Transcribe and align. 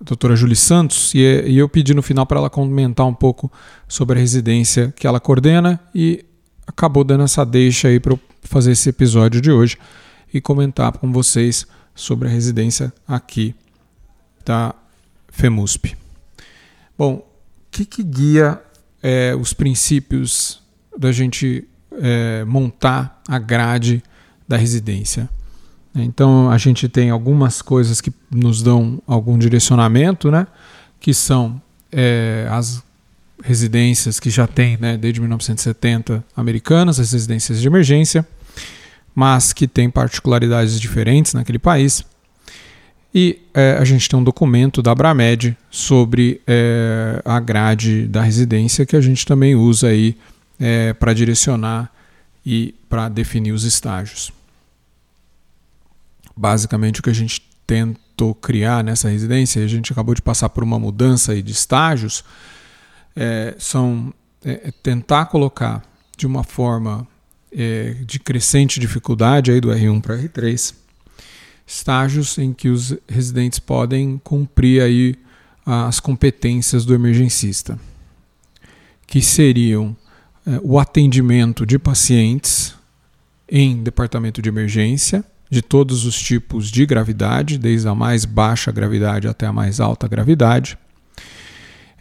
doutora 0.00 0.34
Julie 0.34 0.56
Santos, 0.56 1.14
e, 1.14 1.18
e 1.46 1.58
eu 1.58 1.68
pedi 1.68 1.94
no 1.94 2.02
final 2.02 2.26
para 2.26 2.38
ela 2.38 2.50
comentar 2.50 3.06
um 3.06 3.14
pouco 3.14 3.50
sobre 3.86 4.18
a 4.18 4.20
residência 4.20 4.92
que 4.96 5.06
ela 5.06 5.20
coordena 5.20 5.80
e 5.94 6.24
acabou 6.66 7.04
dando 7.04 7.22
essa 7.22 7.44
deixa 7.46 7.88
aí 7.88 8.00
para 8.00 8.12
eu 8.12 8.20
fazer 8.42 8.72
esse 8.72 8.88
episódio 8.88 9.40
de 9.40 9.50
hoje 9.50 9.78
e 10.34 10.40
comentar 10.40 10.92
com 10.92 11.12
vocês 11.12 11.66
sobre 11.94 12.28
a 12.28 12.30
residência 12.30 12.92
aqui 13.06 13.54
da 14.46 14.74
FEMUSP. 15.28 15.96
Bom, 16.96 17.14
o 17.16 17.24
que, 17.70 17.84
que 17.84 18.02
guia 18.02 18.62
é, 19.02 19.34
os 19.34 19.52
princípios 19.52 20.62
da 20.96 21.12
gente 21.12 21.68
é, 21.92 22.44
montar 22.44 23.20
a 23.28 23.38
grade 23.38 24.02
da 24.48 24.56
residência? 24.56 25.28
Então 25.94 26.50
a 26.50 26.56
gente 26.56 26.88
tem 26.88 27.10
algumas 27.10 27.60
coisas 27.60 28.00
que 28.00 28.12
nos 28.30 28.62
dão 28.62 29.02
algum 29.06 29.36
direcionamento, 29.36 30.30
né? 30.30 30.46
Que 31.00 31.12
são 31.12 31.60
é, 31.90 32.46
as 32.50 32.82
residências 33.42 34.18
que 34.18 34.30
já 34.30 34.46
tem, 34.46 34.78
né, 34.78 34.96
desde 34.96 35.20
1970 35.20 36.24
americanas, 36.34 36.98
as 36.98 37.12
residências 37.12 37.60
de 37.60 37.66
emergência, 37.66 38.26
mas 39.14 39.52
que 39.52 39.68
têm 39.68 39.90
particularidades 39.90 40.80
diferentes 40.80 41.34
naquele 41.34 41.58
país. 41.58 42.04
E 43.18 43.40
é, 43.54 43.78
a 43.80 43.84
gente 43.86 44.10
tem 44.10 44.18
um 44.18 44.22
documento 44.22 44.82
da 44.82 44.92
Abramed 44.92 45.56
sobre 45.70 46.42
é, 46.46 47.22
a 47.24 47.40
grade 47.40 48.06
da 48.06 48.20
residência 48.20 48.84
que 48.84 48.94
a 48.94 49.00
gente 49.00 49.24
também 49.24 49.54
usa 49.56 49.88
aí 49.88 50.18
é, 50.60 50.92
para 50.92 51.14
direcionar 51.14 51.90
e 52.44 52.74
para 52.90 53.08
definir 53.08 53.52
os 53.52 53.64
estágios. 53.64 54.30
Basicamente 56.36 57.00
o 57.00 57.02
que 57.02 57.08
a 57.08 57.14
gente 57.14 57.40
tentou 57.66 58.34
criar 58.34 58.84
nessa 58.84 59.08
residência, 59.08 59.64
a 59.64 59.66
gente 59.66 59.90
acabou 59.90 60.14
de 60.14 60.20
passar 60.20 60.50
por 60.50 60.62
uma 60.62 60.78
mudança 60.78 61.32
aí 61.32 61.40
de 61.40 61.52
estágios, 61.52 62.22
é, 63.16 63.54
são 63.58 64.12
é, 64.44 64.70
tentar 64.82 65.24
colocar 65.24 65.82
de 66.18 66.26
uma 66.26 66.44
forma 66.44 67.08
é, 67.50 67.96
de 68.04 68.18
crescente 68.18 68.78
dificuldade 68.78 69.50
aí 69.50 69.58
do 69.58 69.70
R1 69.70 70.02
para 70.02 70.18
R3 70.18 70.84
estágios 71.66 72.38
em 72.38 72.52
que 72.52 72.68
os 72.68 72.96
residentes 73.08 73.58
podem 73.58 74.20
cumprir 74.22 74.82
aí 74.82 75.16
as 75.64 75.98
competências 75.98 76.84
do 76.84 76.94
emergencista, 76.94 77.76
que 79.04 79.20
seriam 79.20 79.96
é, 80.46 80.60
o 80.62 80.78
atendimento 80.78 81.66
de 81.66 81.76
pacientes 81.76 82.72
em 83.48 83.82
departamento 83.82 84.40
de 84.40 84.48
emergência, 84.48 85.24
de 85.50 85.62
todos 85.62 86.04
os 86.04 86.16
tipos 86.20 86.70
de 86.70 86.86
gravidade, 86.86 87.58
desde 87.58 87.88
a 87.88 87.94
mais 87.94 88.24
baixa 88.24 88.70
gravidade 88.70 89.26
até 89.26 89.46
a 89.46 89.52
mais 89.52 89.80
alta 89.80 90.06
gravidade. 90.06 90.78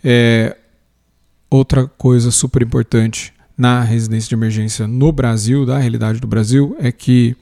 É, 0.03 0.55
outra 1.49 1.87
coisa 1.87 2.29
super 2.29 2.61
importante 2.61 3.33
na 3.57 3.81
residência 3.81 4.29
de 4.29 4.35
emergência 4.35 4.87
no 4.87 5.11
Brasil, 5.11 5.65
da 5.65 5.79
realidade 5.79 6.19
do 6.19 6.27
Brasil, 6.27 6.75
é 6.79 6.91
que 6.91 7.35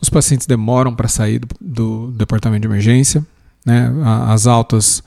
os 0.00 0.08
pacientes 0.08 0.46
demoram 0.46 0.94
para 0.94 1.08
sair 1.08 1.38
do, 1.38 1.48
do, 1.60 2.12
departamento 2.12 2.62
de 2.62 2.68
emergência, 2.68 3.24
né? 3.64 3.90
as 4.28 4.46
altas 4.46 5.02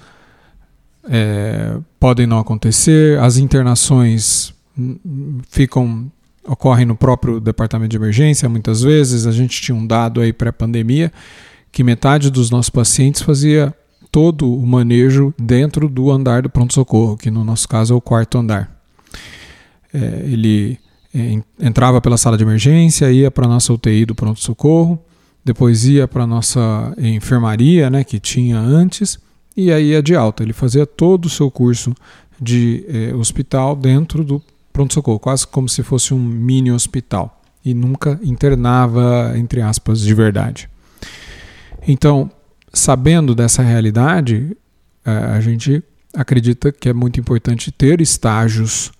é, 1.07 1.77
podem 1.99 2.27
não 2.27 2.39
acontecer, 2.39 3.19
as 3.19 3.37
internações 3.37 4.53
ficam 5.49 6.11
ocorrem 6.47 6.85
no 6.85 6.95
próprio 6.95 7.39
departamento 7.39 7.91
de 7.91 7.97
emergência 7.97 8.49
muitas 8.49 8.81
vezes. 8.81 9.27
A 9.27 9.31
gente 9.31 9.61
tinha 9.61 9.75
um 9.75 9.85
dado 9.85 10.19
aí 10.19 10.33
pré-pandemia 10.33 11.11
que 11.71 11.83
metade 11.83 12.31
dos 12.31 12.49
nossos 12.49 12.69
pacientes 12.69 13.21
fazia 13.21 13.73
todo 14.11 14.51
o 14.51 14.65
manejo 14.65 15.33
dentro 15.37 15.87
do 15.87 16.09
andar 16.09 16.41
do 16.41 16.49
pronto-socorro, 16.49 17.15
que 17.15 17.29
no 17.29 17.43
nosso 17.43 17.67
caso 17.67 17.93
é 17.93 17.97
o 17.97 18.01
quarto 18.01 18.39
andar. 18.39 18.75
É, 19.93 20.23
ele 20.25 20.79
entrava 21.59 21.99
pela 21.99 22.17
sala 22.17 22.37
de 22.37 22.43
emergência, 22.43 23.11
ia 23.11 23.31
para 23.31 23.45
a 23.45 23.49
nossa 23.49 23.73
UTI 23.73 24.05
do 24.05 24.13
pronto-socorro, 24.13 24.99
depois 25.43 25.85
ia 25.85 26.07
para 26.07 26.23
a 26.23 26.27
nossa 26.27 26.93
enfermaria, 26.97 27.89
né, 27.89 28.03
que 28.03 28.19
tinha 28.19 28.59
antes, 28.59 29.17
e 29.57 29.71
aí 29.71 29.91
ia 29.91 30.03
de 30.03 30.15
alta. 30.15 30.43
Ele 30.43 30.53
fazia 30.53 30.85
todo 30.85 31.25
o 31.25 31.29
seu 31.29 31.49
curso 31.49 31.95
de 32.39 32.85
eh, 32.87 33.15
hospital 33.15 33.75
dentro 33.75 34.23
do 34.23 34.41
pronto-socorro, 34.71 35.19
quase 35.19 35.47
como 35.47 35.67
se 35.67 35.81
fosse 35.83 36.13
um 36.13 36.19
mini 36.19 36.71
hospital, 36.71 37.41
e 37.65 37.73
nunca 37.73 38.19
internava, 38.23 39.33
entre 39.35 39.61
aspas, 39.61 40.01
de 40.01 40.13
verdade. 40.13 40.69
Então, 41.87 42.29
sabendo 42.71 43.33
dessa 43.33 43.63
realidade, 43.63 44.55
eh, 45.03 45.11
a 45.11 45.41
gente 45.41 45.83
acredita 46.13 46.71
que 46.71 46.87
é 46.87 46.93
muito 46.93 47.19
importante 47.19 47.71
ter 47.71 47.99
estágios 47.99 48.91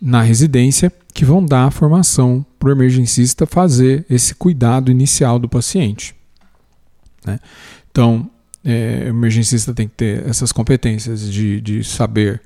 na 0.00 0.22
residência 0.22 0.92
que 1.14 1.24
vão 1.24 1.46
dar 1.46 1.66
a 1.66 1.70
formação 1.70 2.44
para 2.58 2.68
o 2.68 2.72
emergencista 2.72 3.46
fazer 3.46 4.04
esse 4.10 4.34
cuidado 4.34 4.90
inicial 4.90 5.38
do 5.38 5.48
paciente. 5.48 6.12
Né? 7.24 7.38
Então, 7.88 8.28
é, 8.64 9.04
o 9.04 9.08
emergencista 9.10 9.72
tem 9.72 9.86
que 9.86 9.94
ter 9.94 10.28
essas 10.28 10.50
competências 10.50 11.30
de, 11.30 11.60
de 11.60 11.84
saber 11.84 12.42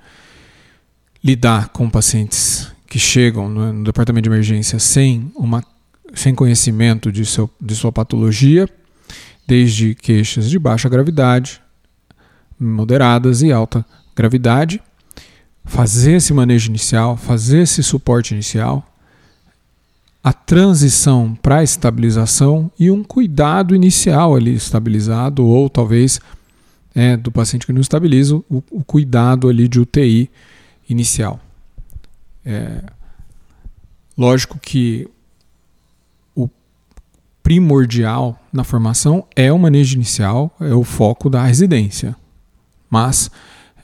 lidar 1.25 1.71
com 1.71 1.89
pacientes 1.89 2.71
que 2.87 2.99
chegam 2.99 3.49
no, 3.49 3.73
no, 3.73 3.85
departamento 3.85 4.25
de 4.25 4.29
emergência 4.29 4.79
sem, 4.79 5.33
uma, 5.35 5.65
sem 6.15 6.35
conhecimento 6.35 7.11
de, 7.11 7.25
seu, 7.25 7.51
de 7.59 7.75
sua 7.75 7.91
patologia, 7.91 8.69
desde 9.47 9.95
queixas 9.95 10.49
de 10.49 10.59
baixa 10.59 10.91
gravidade, 10.91 11.61
moderadas 12.61 13.41
e 13.41 13.51
alta 13.51 13.85
gravidade, 14.15 14.83
fazer 15.69 16.15
esse 16.15 16.33
manejo 16.33 16.71
inicial, 16.71 17.17
fazer 17.17 17.61
esse 17.61 17.83
suporte 17.83 18.33
inicial, 18.33 18.85
a 20.25 20.33
transição 20.33 21.39
para 21.41 21.59
a 21.59 21.63
estabilização 21.63 22.71
e 22.79 22.91
um 22.91 23.05
cuidado 23.05 23.75
inicial 23.75 24.35
ali 24.35 24.55
estabilizado, 24.55 25.47
ou 25.47 25.69
talvez 25.69 26.21
é, 26.95 27.17
do 27.17 27.31
paciente 27.31 27.67
que 27.67 27.73
não 27.73 27.83
estabiliza, 27.83 28.35
o, 28.35 28.63
o 28.71 28.83
cuidado 28.83 29.49
ali 29.49 29.69
de 29.69 29.79
UTI 29.79 30.31
inicial. 30.89 31.39
É, 32.45 32.83
lógico 34.17 34.59
que 34.59 35.07
o 36.35 36.49
primordial 37.43 38.41
na 38.51 38.65
formação 38.65 39.27
é 39.37 39.53
o 39.53 39.59
manejo 39.59 39.95
inicial, 39.95 40.51
é 40.61 40.75
o 40.75 40.83
foco 40.83 41.29
da 41.29 41.45
residência. 41.45 42.17
Mas 42.91 43.31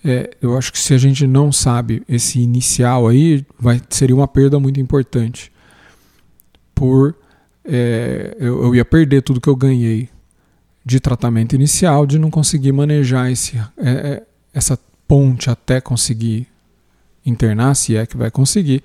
é, 0.04 0.36
eu 0.42 0.56
acho 0.58 0.70
que 0.70 0.78
se 0.78 0.92
a 0.92 0.98
gente 0.98 1.26
não 1.26 1.50
sabe 1.50 2.02
esse 2.06 2.38
inicial 2.38 3.08
aí, 3.08 3.44
vai, 3.58 3.80
seria 3.88 4.14
uma 4.14 4.28
perda 4.28 4.60
muito 4.60 4.78
importante. 4.78 5.50
Por 6.74 7.16
é, 7.64 8.36
eu, 8.38 8.64
eu, 8.64 8.74
ia 8.74 8.84
perder 8.84 9.22
tudo 9.22 9.40
que 9.40 9.48
eu 9.48 9.56
ganhei 9.56 10.10
de 10.84 11.00
tratamento 11.00 11.54
inicial, 11.54 12.04
de 12.04 12.18
não 12.18 12.30
conseguir 12.30 12.72
manejar 12.72 13.32
esse, 13.32 13.56
é, 13.56 13.62
é 13.78 14.22
essa 14.52 14.78
ponte 15.08 15.48
até 15.48 15.80
conseguir 15.80 16.46
internar, 17.24 17.74
se 17.74 17.96
é 17.96 18.04
que 18.04 18.18
vai 18.18 18.30
conseguir, 18.30 18.84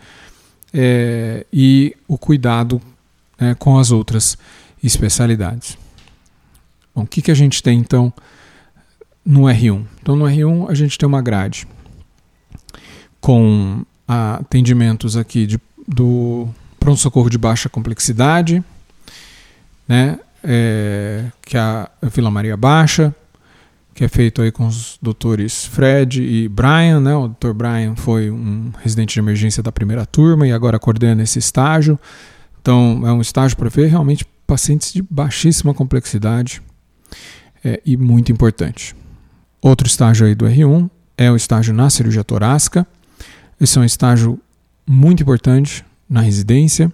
é, 0.74 1.45
e 1.51 1.94
o 2.07 2.18
cuidado 2.18 2.81
né, 3.38 3.54
com 3.56 3.77
as 3.77 3.92
outras 3.92 4.38
especialidades. 4.81 5.77
Bom, 6.95 7.04
o 7.04 7.07
que, 7.07 7.22
que 7.22 7.31
a 7.31 7.36
gente 7.36 7.62
tem 7.62 7.77
então 7.77 8.13
no 9.30 9.42
R1? 9.42 9.86
Então, 10.02 10.16
no 10.16 10.26
R1 10.26 10.72
a 10.72 10.74
gente 10.74 10.98
tem 10.98 11.08
uma 11.08 11.22
grade 11.22 11.68
com 13.22 13.86
atendimentos 14.08 15.16
aqui 15.16 15.46
de, 15.46 15.60
do 15.88 16.50
pronto-socorro 16.80 17.30
de 17.30 17.38
baixa 17.38 17.70
complexidade, 17.70 18.64
né, 19.88 20.18
é, 20.44 21.26
que 21.46 21.56
é 21.56 21.60
a 21.60 21.90
Vila 22.02 22.31
Maria 22.31 22.58
Baixa, 22.58 23.14
que 23.94 24.04
é 24.04 24.08
feito 24.08 24.42
aí 24.42 24.52
com 24.52 24.66
os 24.66 24.98
doutores 25.00 25.66
Fred 25.66 26.24
e 26.24 26.48
Brian, 26.48 27.02
né? 27.02 27.14
O 27.14 27.28
Dr. 27.28 27.52
Brian 27.52 27.98
foi 27.98 28.32
um 28.32 28.72
residente 28.82 29.14
de 29.14 29.20
emergência 29.20 29.62
da 29.62 29.74
primeira 29.74 30.06
turma 30.06 30.48
e 30.48 30.54
agora 30.54 30.80
coordena 30.80 31.22
esse 31.22 31.38
estágio. 31.38 32.00
Então, 32.62 33.02
é 33.06 33.12
um 33.12 33.20
estágio 33.20 33.58
para 33.58 33.68
ver 33.68 33.88
realmente 33.88 34.25
pacientes 34.48 34.94
de 34.94 35.02
baixíssima 35.02 35.74
complexidade 35.74 36.62
é, 37.62 37.82
e 37.86 37.98
muito 37.98 38.32
importante. 38.32 38.96
Outro 39.62 39.88
estágio 39.88 40.26
aí 40.26 40.36
do 40.36 40.46
R1 40.46 40.90
é 41.18 41.30
o 41.32 41.36
estágio 41.36 41.74
na 41.74 41.90
cirurgia 41.90 42.24
torácica. 42.24 42.88
Esse 43.60 43.78
é 43.78 43.82
um 43.82 43.86
estágio 43.86 44.40
muito 44.88 45.22
importante 45.22 45.86
na 46.10 46.22
residência. 46.22 46.92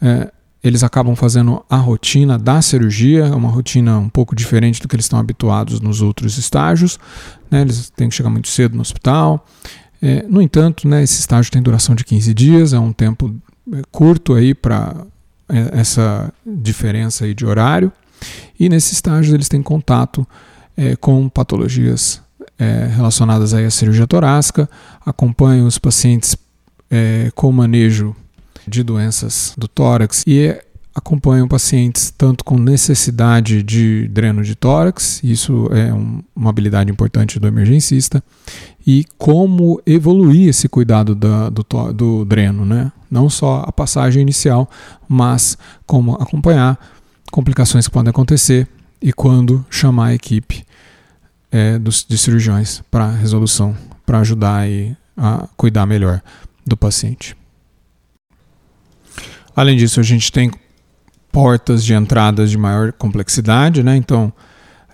É, 0.00 0.32
eles 0.62 0.82
acabam 0.84 1.16
fazendo 1.16 1.64
a 1.68 1.76
rotina 1.76 2.38
da 2.38 2.62
cirurgia, 2.62 3.26
é 3.26 3.34
uma 3.34 3.48
rotina 3.48 3.98
um 3.98 4.08
pouco 4.08 4.34
diferente 4.34 4.80
do 4.80 4.88
que 4.88 4.94
eles 4.94 5.06
estão 5.06 5.18
habituados 5.18 5.80
nos 5.80 6.00
outros 6.00 6.38
estágios. 6.38 6.98
Né? 7.50 7.62
Eles 7.62 7.90
têm 7.90 8.08
que 8.08 8.14
chegar 8.14 8.30
muito 8.30 8.48
cedo 8.48 8.74
no 8.74 8.80
hospital. 8.80 9.46
É, 10.00 10.24
no 10.28 10.42
entanto, 10.42 10.88
né, 10.88 11.02
esse 11.02 11.20
estágio 11.20 11.50
tem 11.50 11.62
duração 11.62 11.94
de 11.94 12.04
15 12.04 12.34
dias, 12.34 12.72
é 12.72 12.78
um 12.78 12.92
tempo 12.92 13.34
é, 13.72 13.82
curto 13.92 14.34
aí 14.34 14.52
para 14.54 15.06
é, 15.48 15.80
essa 15.80 16.32
diferença 16.44 17.24
aí 17.24 17.34
de 17.34 17.46
horário. 17.46 17.92
E 18.58 18.68
nesse 18.68 18.92
estágio 18.92 19.34
eles 19.34 19.48
têm 19.48 19.62
contato 19.62 20.26
é, 20.76 20.96
com 20.96 21.28
patologias 21.28 22.20
é, 22.58 22.86
relacionadas 22.94 23.54
aí 23.54 23.64
à 23.64 23.70
cirurgia 23.70 24.06
torácica, 24.06 24.68
acompanham 25.04 25.66
os 25.66 25.78
pacientes 25.78 26.36
é, 26.90 27.30
com 27.34 27.50
manejo 27.50 28.14
de 28.66 28.82
doenças 28.82 29.54
do 29.56 29.66
tórax 29.66 30.22
e 30.26 30.56
acompanham 30.94 31.48
pacientes 31.48 32.12
tanto 32.16 32.44
com 32.44 32.58
necessidade 32.58 33.62
de 33.62 34.06
dreno 34.08 34.42
de 34.42 34.54
tórax, 34.54 35.20
isso 35.24 35.68
é 35.72 35.92
um, 35.92 36.22
uma 36.36 36.50
habilidade 36.50 36.90
importante 36.90 37.40
do 37.40 37.46
emergencista, 37.46 38.22
e 38.86 39.04
como 39.16 39.80
evoluir 39.86 40.48
esse 40.48 40.68
cuidado 40.68 41.14
da, 41.14 41.48
do, 41.48 41.64
do 41.94 42.24
dreno, 42.24 42.66
né? 42.66 42.92
Não 43.10 43.30
só 43.30 43.64
a 43.66 43.72
passagem 43.72 44.22
inicial, 44.22 44.68
mas 45.08 45.56
como 45.86 46.14
acompanhar 46.14 46.78
complicações 47.30 47.86
que 47.86 47.92
podem 47.92 48.10
acontecer 48.10 48.68
e 49.02 49.12
quando 49.12 49.64
chamar 49.68 50.06
a 50.06 50.14
equipe 50.14 50.64
é, 51.50 51.78
dos, 51.78 52.04
de 52.08 52.16
cirurgiões 52.16 52.82
para 52.90 53.10
resolução, 53.10 53.76
para 54.06 54.20
ajudar 54.20 54.64
a 55.16 55.48
cuidar 55.56 55.84
melhor 55.86 56.22
do 56.66 56.76
paciente. 56.76 57.36
Além 59.54 59.76
disso, 59.76 60.00
a 60.00 60.02
gente 60.02 60.30
tem 60.30 60.50
portas 61.30 61.84
de 61.84 61.94
entradas 61.94 62.50
de 62.50 62.56
maior 62.56 62.92
complexidade, 62.92 63.82
né? 63.82 63.96
Então, 63.96 64.32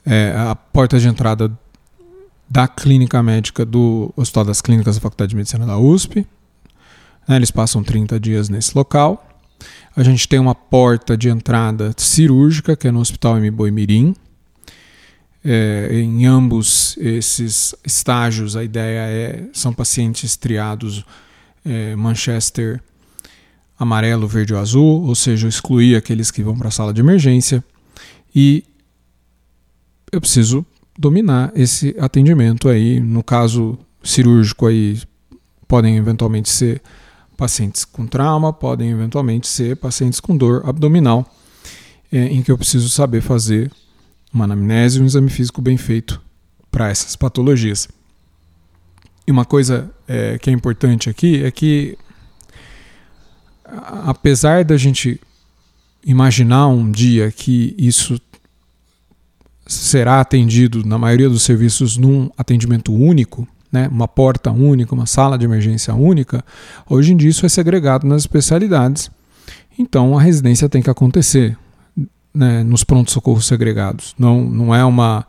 é, 0.04 0.34
a 0.36 0.54
porta 0.56 0.98
de 0.98 1.06
entrada 1.06 1.52
da 2.48 2.66
clínica 2.66 3.22
médica 3.22 3.64
do 3.64 4.12
Hospital 4.16 4.46
das 4.46 4.62
Clínicas 4.62 4.96
da 4.96 5.02
Faculdade 5.02 5.30
de 5.30 5.36
Medicina 5.36 5.66
da 5.66 5.76
USP. 5.76 6.26
Né? 7.28 7.36
Eles 7.36 7.50
passam 7.50 7.84
30 7.84 8.18
dias 8.18 8.48
nesse 8.48 8.74
local. 8.74 9.27
A 9.96 10.02
gente 10.02 10.28
tem 10.28 10.38
uma 10.38 10.54
porta 10.54 11.16
de 11.16 11.28
entrada 11.28 11.92
cirúrgica, 11.96 12.76
que 12.76 12.88
é 12.88 12.90
no 12.90 13.00
Hospital 13.00 13.38
M. 13.38 13.50
Boimirim. 13.50 14.14
É, 15.44 15.88
em 15.92 16.26
ambos 16.26 16.96
esses 16.98 17.74
estágios, 17.84 18.56
a 18.56 18.64
ideia 18.64 19.00
é 19.00 19.48
são 19.52 19.72
pacientes 19.72 20.36
triados 20.36 21.04
é, 21.64 21.94
Manchester 21.96 22.80
amarelo, 23.78 24.26
verde 24.26 24.52
ou 24.52 24.60
azul, 24.60 25.04
ou 25.04 25.14
seja, 25.14 25.46
excluir 25.46 25.94
aqueles 25.96 26.30
que 26.30 26.42
vão 26.42 26.56
para 26.56 26.68
a 26.68 26.72
sala 26.72 26.92
de 26.92 27.00
emergência. 27.00 27.62
E 28.34 28.64
eu 30.10 30.20
preciso 30.20 30.66
dominar 30.98 31.52
esse 31.54 31.94
atendimento 31.98 32.68
aí. 32.68 32.98
No 32.98 33.22
caso 33.22 33.78
cirúrgico 34.02 34.66
aí 34.66 35.00
podem 35.66 35.96
eventualmente 35.96 36.48
ser 36.48 36.82
pacientes 37.38 37.84
com 37.84 38.04
trauma, 38.04 38.52
podem 38.52 38.90
eventualmente 38.90 39.46
ser 39.46 39.76
pacientes 39.76 40.18
com 40.18 40.36
dor 40.36 40.68
abdominal, 40.68 41.24
é, 42.10 42.24
em 42.24 42.42
que 42.42 42.50
eu 42.50 42.58
preciso 42.58 42.88
saber 42.88 43.20
fazer 43.20 43.70
uma 44.34 44.44
anamnese 44.44 44.98
e 44.98 45.02
um 45.02 45.06
exame 45.06 45.30
físico 45.30 45.62
bem 45.62 45.76
feito 45.76 46.20
para 46.68 46.90
essas 46.90 47.14
patologias. 47.14 47.88
E 49.24 49.30
uma 49.30 49.44
coisa 49.44 49.88
é, 50.08 50.36
que 50.36 50.50
é 50.50 50.52
importante 50.52 51.08
aqui 51.08 51.44
é 51.44 51.50
que 51.52 51.96
apesar 53.64 54.64
da 54.64 54.76
gente 54.76 55.20
imaginar 56.04 56.66
um 56.66 56.90
dia 56.90 57.30
que 57.30 57.72
isso 57.78 58.20
será 59.64 60.20
atendido 60.20 60.84
na 60.84 60.98
maioria 60.98 61.28
dos 61.28 61.42
serviços 61.42 61.96
num 61.96 62.30
atendimento 62.36 62.92
único, 62.92 63.46
né, 63.70 63.88
uma 63.88 64.08
porta 64.08 64.50
única, 64.50 64.94
uma 64.94 65.06
sala 65.06 65.38
de 65.38 65.44
emergência 65.44 65.94
única, 65.94 66.44
hoje 66.88 67.12
em 67.12 67.16
dia 67.16 67.30
isso 67.30 67.44
é 67.44 67.48
segregado 67.48 68.06
nas 68.06 68.22
especialidades. 68.22 69.10
Então 69.78 70.16
a 70.18 70.22
residência 70.22 70.68
tem 70.68 70.82
que 70.82 70.90
acontecer 70.90 71.56
né, 72.34 72.62
nos 72.62 72.84
prontos-socorros 72.84 73.46
segregados. 73.46 74.14
Não, 74.18 74.42
não 74.42 74.74
é 74.74 74.84
uma. 74.84 75.26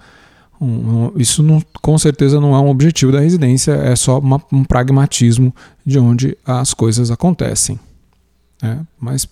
Um, 0.61 1.11
isso 1.15 1.41
não, 1.41 1.61
com 1.81 1.97
certeza 1.97 2.39
não 2.39 2.53
é 2.53 2.59
um 2.59 2.69
objetivo 2.69 3.13
da 3.13 3.21
residência, 3.21 3.71
é 3.71 3.95
só 3.95 4.19
uma, 4.19 4.41
um 4.51 4.63
pragmatismo 4.63 5.55
de 5.85 5.97
onde 5.97 6.37
as 6.45 6.73
coisas 6.73 7.09
acontecem. 7.09 7.79
Né? 8.61 8.85
Mas 8.99 9.27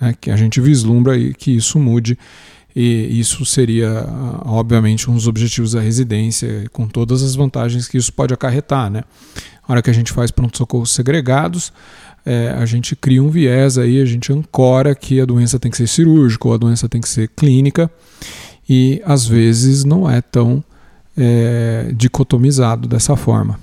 é 0.00 0.12
que 0.12 0.30
a 0.30 0.36
gente 0.36 0.60
vislumbra 0.60 1.14
aí 1.14 1.32
que 1.32 1.52
isso 1.54 1.78
mude 1.78 2.18
e 2.74 3.20
isso 3.20 3.44
seria, 3.44 4.06
obviamente, 4.44 5.10
um 5.10 5.14
dos 5.14 5.28
objetivos 5.28 5.72
da 5.72 5.80
residência, 5.80 6.68
com 6.72 6.88
todas 6.88 7.22
as 7.22 7.34
vantagens 7.34 7.86
que 7.86 7.96
isso 7.96 8.12
pode 8.12 8.34
acarretar. 8.34 8.90
Né? 8.90 9.04
A 9.66 9.72
hora 9.72 9.82
que 9.82 9.90
a 9.90 9.92
gente 9.92 10.12
faz 10.12 10.30
pronto-socorros 10.30 10.90
segregados, 10.90 11.72
é, 12.26 12.50
a 12.58 12.66
gente 12.66 12.96
cria 12.96 13.22
um 13.22 13.30
viés 13.30 13.78
aí, 13.78 14.00
a 14.00 14.04
gente 14.04 14.32
ancora 14.32 14.94
que 14.94 15.20
a 15.20 15.24
doença 15.24 15.58
tem 15.58 15.70
que 15.70 15.76
ser 15.76 15.86
cirúrgica 15.86 16.48
ou 16.48 16.54
a 16.54 16.58
doença 16.58 16.88
tem 16.88 17.00
que 17.00 17.08
ser 17.08 17.28
clínica, 17.28 17.90
e 18.68 19.00
às 19.04 19.26
vezes 19.26 19.84
não 19.84 20.10
é 20.10 20.20
tão 20.20 20.64
é, 21.16 21.92
dicotomizado 21.94 22.88
dessa 22.88 23.14
forma 23.14 23.58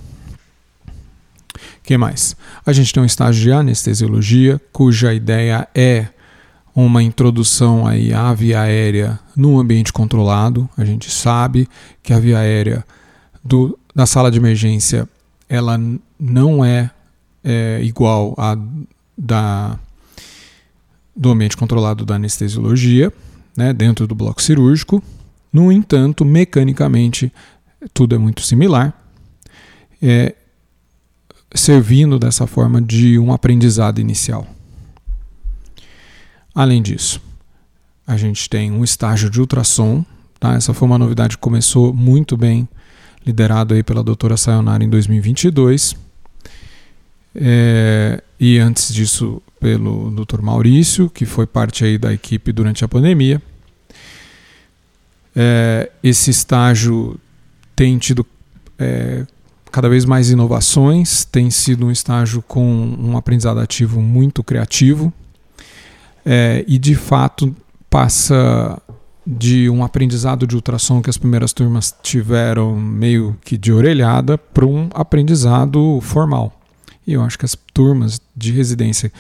que 1.92 1.98
mais? 1.98 2.36
A 2.66 2.72
gente 2.72 2.94
tem 2.94 3.04
um 3.04 3.06
estágio 3.06 3.44
de 3.44 3.52
anestesiologia, 3.52 4.62
cuja 4.72 5.14
ideia 5.14 5.68
é 5.76 6.08
uma 6.76 7.04
introdução 7.04 7.86
aí 7.86 8.14
à 8.14 8.34
via 8.34 8.62
aérea 8.62 9.20
num 9.36 9.60
ambiente 9.60 9.92
controlado. 9.92 10.70
A 10.78 10.86
gente 10.86 11.10
sabe 11.12 11.68
que 12.02 12.14
a 12.14 12.20
via 12.20 12.40
aérea 12.40 12.86
do, 13.44 13.78
da 13.94 14.06
sala 14.06 14.32
de 14.32 14.38
emergência 14.38 15.08
ela 15.50 15.80
não 16.20 16.64
é, 16.64 16.90
é 17.44 17.82
igual 17.84 18.34
à 18.38 18.58
da, 19.18 19.78
do 21.16 21.30
ambiente 21.30 21.58
controlado 21.58 22.06
da 22.06 22.16
anestesiologia, 22.16 23.12
né, 23.56 23.74
dentro 23.74 24.08
do 24.08 24.16
bloco 24.16 24.42
cirúrgico. 24.42 25.04
No 25.52 25.72
entanto, 25.72 26.24
mecanicamente, 26.24 27.32
tudo 27.94 28.16
é 28.16 28.18
muito 28.18 28.42
similar. 28.42 28.94
É, 30.02 30.34
servindo 31.54 32.18
dessa 32.18 32.48
forma 32.48 32.82
de 32.82 33.20
um 33.20 33.34
aprendizado 33.34 34.00
inicial. 34.00 34.48
Além 36.54 36.82
disso, 36.82 37.22
a 38.06 38.18
gente 38.18 38.50
tem 38.50 38.72
um 38.72 38.84
estágio 38.84 39.30
de 39.30 39.40
ultrassom. 39.40 40.04
Tá? 40.40 40.56
Essa 40.56 40.74
foi 40.74 40.88
uma 40.88 40.98
novidade 40.98 41.38
que 41.38 41.42
começou 41.42 41.94
muito 41.94 42.36
bem, 42.36 42.68
liderado 43.26 43.74
aí 43.74 43.84
pela 43.84 44.04
doutora 44.04 44.36
Sayonara 44.36 44.84
em 44.84 44.90
2022. 44.90 45.96
É, 47.34 48.22
e 48.40 48.58
antes 48.58 48.94
disso, 48.94 49.42
pelo 49.60 50.12
Dr. 50.12 50.42
Maurício, 50.42 51.10
que 51.10 51.26
foi 51.26 51.48
parte 51.48 51.86
aí 51.86 51.98
da 51.98 52.12
equipe 52.12 52.52
durante 52.52 52.84
a 52.84 52.88
pandemia. 52.88 53.42
É, 55.34 55.90
esse 56.04 56.30
estágio 56.30 57.18
tem 57.74 57.98
tido 57.98 58.26
é, 58.78 59.26
cada 59.72 59.88
vez 59.88 60.04
mais 60.04 60.30
inovações, 60.30 61.24
tem 61.24 61.50
sido 61.50 61.86
um 61.86 61.92
estágio 61.92 62.42
com 62.42 62.66
um 63.00 63.16
aprendizado 63.16 63.60
ativo 63.62 64.02
muito 64.02 64.44
criativo 64.44 65.14
é, 66.26 66.64
e 66.68 66.78
de 66.78 66.96
fato 66.96 67.56
passa 67.90 68.82
de 69.26 69.70
um 69.70 69.84
aprendizado 69.84 70.48
de 70.48 70.56
ultrassom 70.56 71.02
que 71.02 71.10
as 71.10 71.18
primeiras 71.18 71.54
turmas 71.54 71.96
tiveram 72.02 72.76
meio 72.76 73.38
que 73.44 73.58
de 73.58 73.72
orelhada 73.72 74.38
para 74.38 74.66
um 74.66 74.90
aprendizado 74.94 76.00
formal. 76.02 76.60
E 77.06 77.14
eu 77.14 77.22
acho 77.22 77.38
que 77.38 77.46
as 77.46 77.56
turmas 77.74 78.22
de 78.36 78.52
residência 78.52 79.12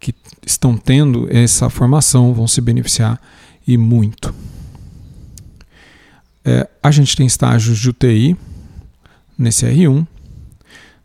que 0.00 0.14
estão 0.46 0.76
tendo 0.76 1.28
essa 1.30 1.68
formação 1.68 2.32
vão 2.32 2.46
se 2.46 2.60
beneficiar 2.60 3.20
e 3.66 3.76
muito. 3.76 4.34
É, 6.44 6.68
a 6.82 6.90
gente 6.90 7.16
tem 7.16 7.26
estágios 7.26 7.78
de 7.78 7.90
UTI 7.90 8.36
nesse 9.36 9.66
R1. 9.66 10.06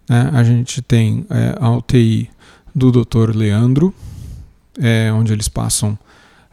Né? 0.10 0.30
A 0.34 0.44
gente 0.44 0.82
tem 0.82 1.26
é, 1.30 1.56
a 1.60 1.70
UTI 1.72 2.30
do 2.74 2.92
Dr. 2.92 3.36
Leandro, 3.36 3.94
é, 4.80 5.12
onde 5.12 5.34
eles 5.34 5.48
passam 5.48 5.98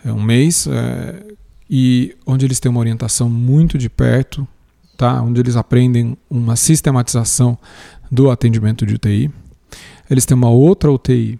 é, 0.04 0.12
um 0.12 0.22
mês 0.22 0.66
é, 0.66 1.34
e 1.68 2.16
onde 2.26 2.44
eles 2.44 2.58
têm 2.60 2.70
uma 2.70 2.80
orientação 2.80 3.28
muito 3.28 3.78
de 3.78 3.88
perto, 3.88 4.46
tá? 4.96 5.22
onde 5.22 5.40
eles 5.40 5.56
aprendem 5.56 6.16
uma 6.28 6.56
sistematização 6.56 7.58
do 8.10 8.30
atendimento 8.30 8.84
de 8.84 8.94
UTI. 8.94 9.30
Eles 10.10 10.26
têm 10.26 10.36
uma 10.36 10.50
outra 10.50 10.90
UTI 10.90 11.38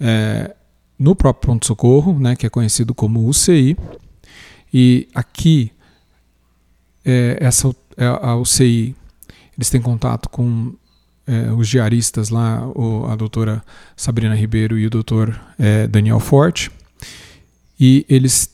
é, 0.00 0.54
no 0.98 1.14
próprio 1.14 1.42
pronto-socorro, 1.42 2.18
né, 2.18 2.34
que 2.34 2.46
é 2.46 2.50
conhecido 2.50 2.94
como 2.94 3.28
UCI. 3.28 3.76
E 4.72 5.08
aqui, 5.14 5.70
é, 7.04 7.38
essa, 7.40 7.74
é, 7.96 8.06
a 8.06 8.34
UCI, 8.36 8.96
eles 9.56 9.70
têm 9.70 9.80
contato 9.80 10.28
com 10.28 10.74
é, 11.26 11.52
os 11.52 11.68
diaristas 11.68 12.28
lá, 12.28 12.66
o, 12.68 13.06
a 13.06 13.16
doutora 13.16 13.62
Sabrina 13.96 14.34
Ribeiro 14.34 14.78
e 14.78 14.86
o 14.86 14.90
doutor 14.90 15.38
é, 15.58 15.86
Daniel 15.86 16.20
Forte. 16.20 16.70
E 17.78 18.06
eles 18.08 18.50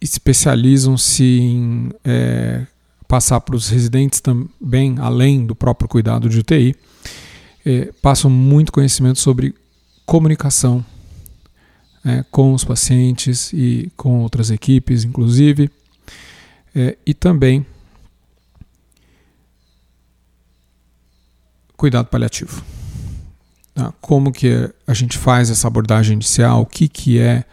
especializam-se 0.00 1.24
em 1.24 1.90
é, 2.04 2.66
passar 3.06 3.40
para 3.40 3.56
os 3.56 3.68
residentes 3.68 4.20
também, 4.20 4.96
além 4.98 5.44
do 5.44 5.54
próprio 5.54 5.88
cuidado 5.88 6.28
de 6.28 6.38
UTI, 6.38 6.76
é, 7.66 7.92
passam 8.00 8.30
muito 8.30 8.70
conhecimento 8.70 9.18
sobre 9.18 9.54
comunicação 10.06 10.84
é, 12.04 12.24
com 12.30 12.54
os 12.54 12.64
pacientes 12.64 13.52
e 13.52 13.90
com 13.96 14.20
outras 14.20 14.50
equipes, 14.50 15.04
inclusive, 15.04 15.70
é, 16.74 16.96
e 17.04 17.12
também 17.12 17.66
cuidado 21.78 22.06
paliativo. 22.06 22.62
Tá? 23.72 23.94
Como 24.00 24.32
que 24.32 24.68
a 24.86 24.92
gente 24.92 25.16
faz 25.16 25.48
essa 25.48 25.68
abordagem 25.68 26.14
inicial, 26.14 26.62
o 26.62 26.66
que, 26.66 26.88
que 26.88 27.18
é 27.18 27.44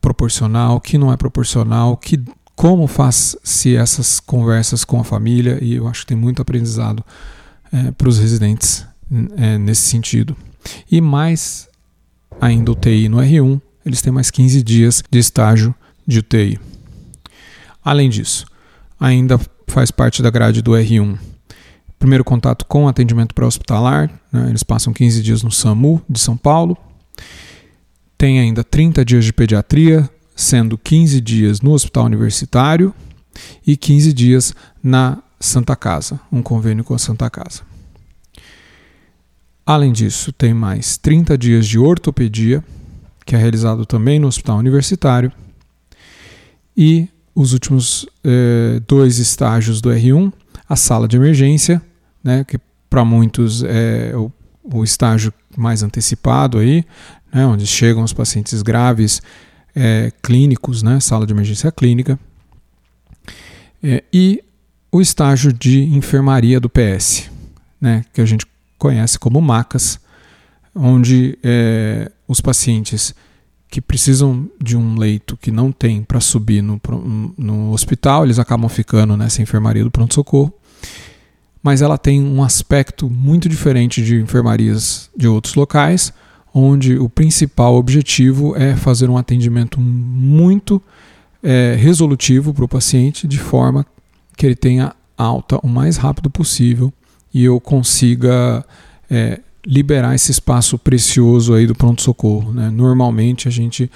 proporcional, 0.00 0.76
o 0.76 0.80
que 0.80 0.98
não 0.98 1.10
é 1.10 1.16
proporcional, 1.16 1.96
que, 1.96 2.22
como 2.54 2.86
faz-se 2.86 3.74
essas 3.74 4.20
conversas 4.20 4.84
com 4.84 5.00
a 5.00 5.04
família, 5.04 5.58
e 5.62 5.74
eu 5.74 5.88
acho 5.88 6.02
que 6.02 6.08
tem 6.08 6.16
muito 6.16 6.42
aprendizado 6.42 7.02
é, 7.72 7.90
para 7.90 8.08
os 8.08 8.18
residentes 8.18 8.86
é, 9.36 9.56
nesse 9.56 9.88
sentido. 9.88 10.36
E 10.90 11.00
mais 11.00 11.68
ainda 12.38 12.70
UTI 12.70 13.08
no 13.08 13.16
R1, 13.16 13.60
eles 13.84 14.02
têm 14.02 14.12
mais 14.12 14.30
15 14.30 14.62
dias 14.62 15.02
de 15.10 15.18
estágio 15.18 15.74
de 16.06 16.18
UTI. 16.18 16.60
Além 17.82 18.10
disso, 18.10 18.44
ainda 19.00 19.40
faz 19.66 19.90
parte 19.90 20.22
da 20.22 20.28
grade 20.28 20.60
do 20.60 20.72
R1 20.72 21.18
primeiro 21.98 22.24
contato 22.24 22.64
com 22.66 22.86
atendimento 22.86 23.34
pré-hospitalar, 23.34 24.10
né, 24.32 24.48
eles 24.48 24.62
passam 24.62 24.92
15 24.92 25.22
dias 25.22 25.42
no 25.42 25.50
SAMU 25.50 26.02
de 26.08 26.20
São 26.20 26.36
Paulo, 26.36 26.76
tem 28.16 28.40
ainda 28.40 28.64
30 28.64 29.04
dias 29.04 29.24
de 29.24 29.32
pediatria, 29.32 30.08
sendo 30.34 30.78
15 30.78 31.20
dias 31.20 31.60
no 31.60 31.72
hospital 31.72 32.04
universitário 32.04 32.94
e 33.66 33.76
15 33.76 34.12
dias 34.12 34.54
na 34.82 35.18
Santa 35.40 35.76
Casa, 35.76 36.20
um 36.30 36.42
convênio 36.42 36.84
com 36.84 36.94
a 36.94 36.98
Santa 36.98 37.28
Casa. 37.30 37.62
Além 39.64 39.92
disso, 39.92 40.32
tem 40.32 40.54
mais 40.54 40.96
30 40.96 41.36
dias 41.36 41.66
de 41.66 41.78
ortopedia, 41.78 42.64
que 43.26 43.34
é 43.34 43.38
realizado 43.38 43.84
também 43.84 44.18
no 44.18 44.26
hospital 44.26 44.58
universitário, 44.58 45.30
e 46.76 47.08
os 47.34 47.52
últimos 47.52 48.06
eh, 48.24 48.80
dois 48.86 49.18
estágios 49.18 49.80
do 49.80 49.90
R1, 49.90 50.32
a 50.68 50.74
sala 50.74 51.06
de 51.06 51.16
emergência, 51.16 51.82
né, 52.22 52.44
que 52.44 52.58
para 52.88 53.04
muitos 53.04 53.62
é 53.62 54.12
o, 54.16 54.32
o 54.62 54.84
estágio 54.84 55.32
mais 55.56 55.82
antecipado 55.82 56.58
aí, 56.58 56.84
né, 57.32 57.46
onde 57.46 57.66
chegam 57.66 58.02
os 58.02 58.12
pacientes 58.12 58.62
graves 58.62 59.22
é, 59.74 60.12
clínicos, 60.22 60.82
né, 60.82 61.00
sala 61.00 61.26
de 61.26 61.32
emergência 61.32 61.70
clínica, 61.70 62.18
é, 63.82 64.02
e 64.12 64.42
o 64.90 65.00
estágio 65.00 65.52
de 65.52 65.82
enfermaria 65.84 66.58
do 66.58 66.68
PS, 66.68 67.30
né, 67.80 68.04
que 68.12 68.20
a 68.20 68.26
gente 68.26 68.46
conhece 68.78 69.18
como 69.18 69.40
MACAS, 69.40 70.00
onde 70.74 71.38
é, 71.42 72.10
os 72.26 72.40
pacientes 72.40 73.14
que 73.70 73.80
precisam 73.80 74.48
de 74.62 74.76
um 74.76 74.96
leito 74.96 75.36
que 75.36 75.50
não 75.50 75.70
tem 75.70 76.02
para 76.02 76.20
subir 76.20 76.62
no, 76.62 76.80
no 77.36 77.72
hospital, 77.72 78.24
eles 78.24 78.38
acabam 78.38 78.68
ficando 78.68 79.16
nessa 79.16 79.42
enfermaria 79.42 79.84
do 79.84 79.90
pronto-socorro 79.90 80.57
mas 81.62 81.82
ela 81.82 81.98
tem 81.98 82.22
um 82.22 82.42
aspecto 82.42 83.10
muito 83.10 83.48
diferente 83.48 84.02
de 84.02 84.20
enfermarias 84.20 85.10
de 85.16 85.26
outros 85.26 85.54
locais, 85.54 86.12
onde 86.54 86.98
o 86.98 87.08
principal 87.08 87.74
objetivo 87.74 88.56
é 88.56 88.74
fazer 88.74 89.10
um 89.10 89.16
atendimento 89.16 89.80
muito 89.80 90.82
é, 91.42 91.76
resolutivo 91.78 92.54
para 92.54 92.64
o 92.64 92.68
paciente, 92.68 93.26
de 93.26 93.38
forma 93.38 93.84
que 94.36 94.46
ele 94.46 94.56
tenha 94.56 94.94
alta 95.16 95.58
o 95.62 95.68
mais 95.68 95.96
rápido 95.96 96.30
possível 96.30 96.92
e 97.34 97.44
eu 97.44 97.60
consiga 97.60 98.64
é, 99.10 99.40
liberar 99.66 100.14
esse 100.14 100.30
espaço 100.30 100.78
precioso 100.78 101.54
aí 101.54 101.66
do 101.66 101.74
pronto-socorro. 101.74 102.52
Né? 102.52 102.70
Normalmente 102.70 103.48
a 103.48 103.50
gente 103.50 103.90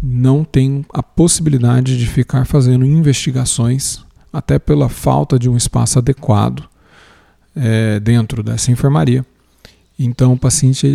não 0.00 0.44
tem 0.44 0.84
a 0.92 1.02
possibilidade 1.02 1.98
de 1.98 2.06
ficar 2.06 2.44
fazendo 2.44 2.84
investigações, 2.84 4.00
até 4.32 4.58
pela 4.58 4.88
falta 4.88 5.38
de 5.38 5.48
um 5.48 5.56
espaço 5.56 5.98
adequado 5.98 6.68
é, 7.58 8.00
dentro 8.00 8.42
dessa 8.42 8.70
enfermaria. 8.70 9.24
Então 9.98 10.32
o 10.32 10.38
paciente 10.38 10.86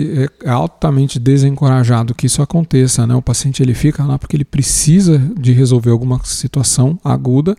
é 0.41 0.49
altamente 0.49 1.19
desencorajado 1.19 2.15
que 2.15 2.25
isso 2.25 2.41
aconteça, 2.41 3.05
né? 3.05 3.13
O 3.13 3.21
paciente 3.21 3.61
ele 3.61 3.73
fica 3.73 4.03
lá 4.05 4.17
porque 4.17 4.35
ele 4.35 4.45
precisa 4.45 5.19
de 5.37 5.51
resolver 5.51 5.89
alguma 5.89 6.23
situação 6.23 6.97
aguda 7.03 7.55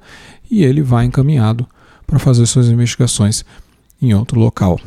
e 0.51 0.65
ele 0.65 0.81
vai 0.81 1.05
encaminhado 1.05 1.67
para 2.07 2.19
fazer 2.19 2.47
suas 2.47 2.69
investigações 2.69 3.45
em 4.01 4.15
outro 4.15 4.41
local. 4.41 4.81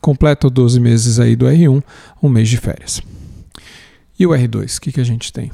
Completa 0.00 0.48
12 0.48 0.80
meses 0.80 1.18
aí 1.18 1.36
do 1.36 1.44
R1, 1.44 1.82
um 2.22 2.28
mês 2.28 2.48
de 2.48 2.56
férias. 2.56 3.02
E 4.18 4.26
o 4.26 4.30
R2, 4.30 4.78
o 4.78 4.80
que, 4.80 4.92
que 4.92 5.00
a 5.00 5.04
gente 5.04 5.32
tem? 5.32 5.50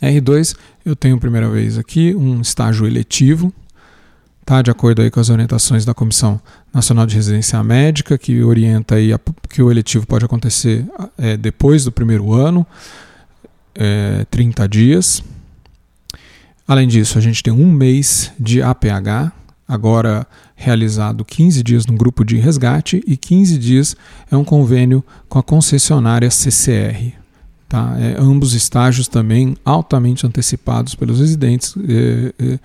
R2, 0.00 0.56
eu 0.84 0.94
tenho 0.94 1.18
primeira 1.18 1.48
vez 1.48 1.78
aqui 1.78 2.14
um 2.14 2.40
estágio 2.40 2.86
eletivo, 2.86 3.52
tá? 4.46 4.62
de 4.62 4.70
acordo 4.70 5.02
aí 5.02 5.10
com 5.10 5.18
as 5.18 5.28
orientações 5.28 5.84
da 5.84 5.92
Comissão 5.92 6.40
Nacional 6.72 7.04
de 7.04 7.16
Residência 7.16 7.62
Médica, 7.64 8.16
que 8.16 8.42
orienta 8.42 8.94
aí 8.94 9.12
a, 9.12 9.18
que 9.50 9.60
o 9.60 9.70
eletivo 9.70 10.06
pode 10.06 10.24
acontecer 10.24 10.86
é, 11.18 11.36
depois 11.36 11.84
do 11.84 11.90
primeiro 11.90 12.32
ano, 12.32 12.64
é, 13.74 14.24
30 14.30 14.68
dias. 14.68 15.22
Além 16.66 16.86
disso, 16.86 17.18
a 17.18 17.20
gente 17.20 17.42
tem 17.42 17.52
um 17.52 17.70
mês 17.70 18.32
de 18.38 18.62
APH, 18.62 19.32
agora 19.68 20.26
realizado 20.54 21.24
15 21.24 21.62
dias 21.62 21.84
no 21.84 21.94
grupo 21.94 22.24
de 22.24 22.36
resgate 22.36 23.02
e 23.06 23.16
15 23.16 23.58
dias 23.58 23.96
é 24.30 24.36
um 24.36 24.44
convênio 24.44 25.04
com 25.28 25.38
a 25.38 25.42
concessionária 25.42 26.30
CCR. 26.30 27.12
Tá? 27.68 27.96
É, 27.98 28.16
ambos 28.18 28.54
estágios 28.54 29.08
também 29.08 29.56
altamente 29.64 30.24
antecipados 30.24 30.94
pelos 30.94 31.18
residentes. 31.18 31.74
É, 31.76 32.32
é, 32.38 32.58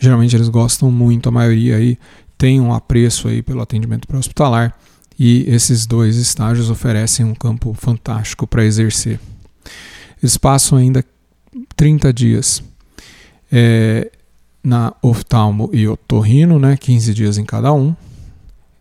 Geralmente 0.00 0.34
eles 0.34 0.48
gostam 0.48 0.90
muito, 0.90 1.28
a 1.28 1.32
maioria 1.32 1.76
aí 1.76 1.98
tem 2.38 2.58
um 2.58 2.72
apreço 2.72 3.28
aí 3.28 3.42
pelo 3.42 3.60
atendimento 3.60 4.08
pré-hospitalar 4.08 4.74
e 5.18 5.44
esses 5.46 5.84
dois 5.84 6.16
estágios 6.16 6.70
oferecem 6.70 7.26
um 7.26 7.34
campo 7.34 7.74
fantástico 7.74 8.46
para 8.46 8.64
exercer. 8.64 9.20
Eles 10.22 10.38
passam 10.38 10.78
ainda 10.78 11.04
30 11.76 12.14
dias 12.14 12.62
é, 13.52 14.10
na 14.64 14.94
oftalmo 15.02 15.68
e 15.70 15.86
otorrino, 15.86 16.58
né, 16.58 16.78
15 16.78 17.12
dias 17.12 17.36
em 17.36 17.44
cada 17.44 17.70
um. 17.70 17.94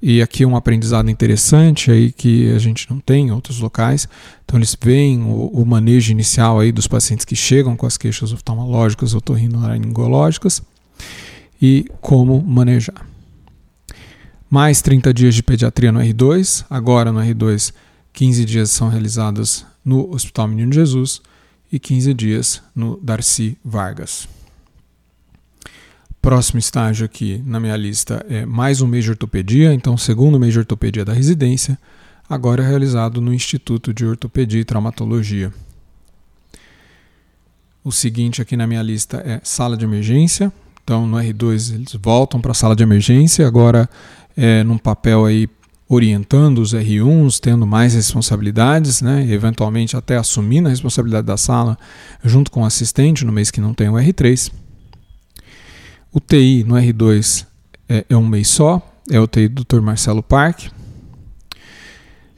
E 0.02 0.22
aqui 0.22 0.46
um 0.46 0.56
aprendizado 0.56 1.10
interessante 1.10 1.92
aí 1.92 2.14
que 2.14 2.50
a 2.54 2.60
gente 2.60 2.90
não 2.90 3.02
tem 3.02 3.28
em 3.28 3.32
outros 3.32 3.60
locais. 3.60 4.08
Então 4.46 4.58
eles 4.58 4.74
veem 4.82 5.22
o, 5.22 5.48
o 5.48 5.66
manejo 5.66 6.14
inicial 6.14 6.62
aí 6.62 6.72
dos 6.72 6.88
pacientes 6.88 7.26
que 7.26 7.36
chegam 7.36 7.76
com 7.76 7.86
as 7.86 7.98
queixas 7.98 8.32
oftalmológicas, 8.32 9.14
otorrinolaringológicas 9.14 10.64
e 11.62 11.86
como 12.02 12.42
manejar. 12.42 13.06
Mais 14.50 14.82
30 14.82 15.14
dias 15.14 15.36
de 15.36 15.44
pediatria 15.44 15.92
no 15.92 16.00
R2, 16.00 16.66
agora 16.70 17.12
no 17.12 17.20
R2, 17.20 17.74
15 18.14 18.46
dias 18.46 18.72
são 18.72 18.90
realizados 18.90 19.66
no 19.86 20.12
Hospital 20.14 20.48
Menino 20.48 20.74
Jesus 20.74 21.22
e 21.72 21.80
15 21.80 22.14
dias 22.14 22.62
no 22.76 23.00
Darcy 23.02 23.58
Vargas. 23.64 24.28
Próximo 26.22 26.60
estágio 26.60 27.06
aqui 27.06 27.42
na 27.46 27.60
minha 27.60 27.78
lista 27.78 28.26
é 28.28 28.46
mais 28.46 28.82
um 28.82 28.88
mês 28.88 29.06
de 29.06 29.12
ortopedia, 29.12 29.74
então 29.74 29.96
segundo 29.98 30.40
mês 30.40 30.52
de 30.52 30.60
ortopedia 30.60 31.06
da 31.06 31.14
residência, 31.14 31.78
agora 32.28 32.64
é 32.64 32.68
realizado 32.68 33.22
no 33.22 33.34
Instituto 33.34 33.94
de 33.94 34.06
Ortopedia 34.06 34.60
e 34.60 34.66
Traumatologia. 34.66 35.54
O 37.84 37.92
seguinte 37.92 38.42
aqui 38.42 38.58
na 38.58 38.68
minha 38.68 38.82
lista 38.82 39.18
é 39.26 39.40
sala 39.44 39.78
de 39.78 39.86
emergência. 39.86 40.52
Então 40.84 41.06
no 41.06 41.18
R2 41.18 41.74
eles 41.74 41.96
voltam 42.02 42.42
para 42.42 42.52
a 42.52 42.56
sala 42.56 42.76
de 42.76 42.84
emergência, 42.84 43.48
agora 43.48 43.90
é, 44.36 44.64
num 44.64 44.78
papel 44.78 45.26
aí 45.26 45.50
orientando 45.90 46.60
os 46.60 46.74
R1s, 46.76 47.40
tendo 47.40 47.66
mais 47.66 47.96
responsabilidades, 47.96 49.02
né, 49.02 49.26
eventualmente 49.28 49.98
até 49.98 50.18
assumindo 50.18 50.68
a 50.68 50.70
responsabilidade 50.70 51.26
da 51.26 51.36
sala 51.36 51.76
junto 52.24 52.52
com 52.52 52.62
o 52.62 52.66
assistente 52.66 53.26
no 53.26 53.32
mês 53.32 53.50
que 53.50 53.60
não 53.60 53.74
tem 53.74 53.90
o 53.90 53.94
R3. 53.94 54.52
O 56.14 56.20
TI 56.20 56.64
no 56.64 56.76
R2 56.76 57.46
é, 57.88 58.06
é 58.08 58.16
um 58.16 58.28
mês 58.28 58.48
só, 58.50 58.82
é 59.10 59.20
o 59.20 59.26
TI 59.26 59.48
do 59.48 59.64
Dr. 59.64 59.82
Marcelo 59.82 60.22
Parque. 60.22 60.70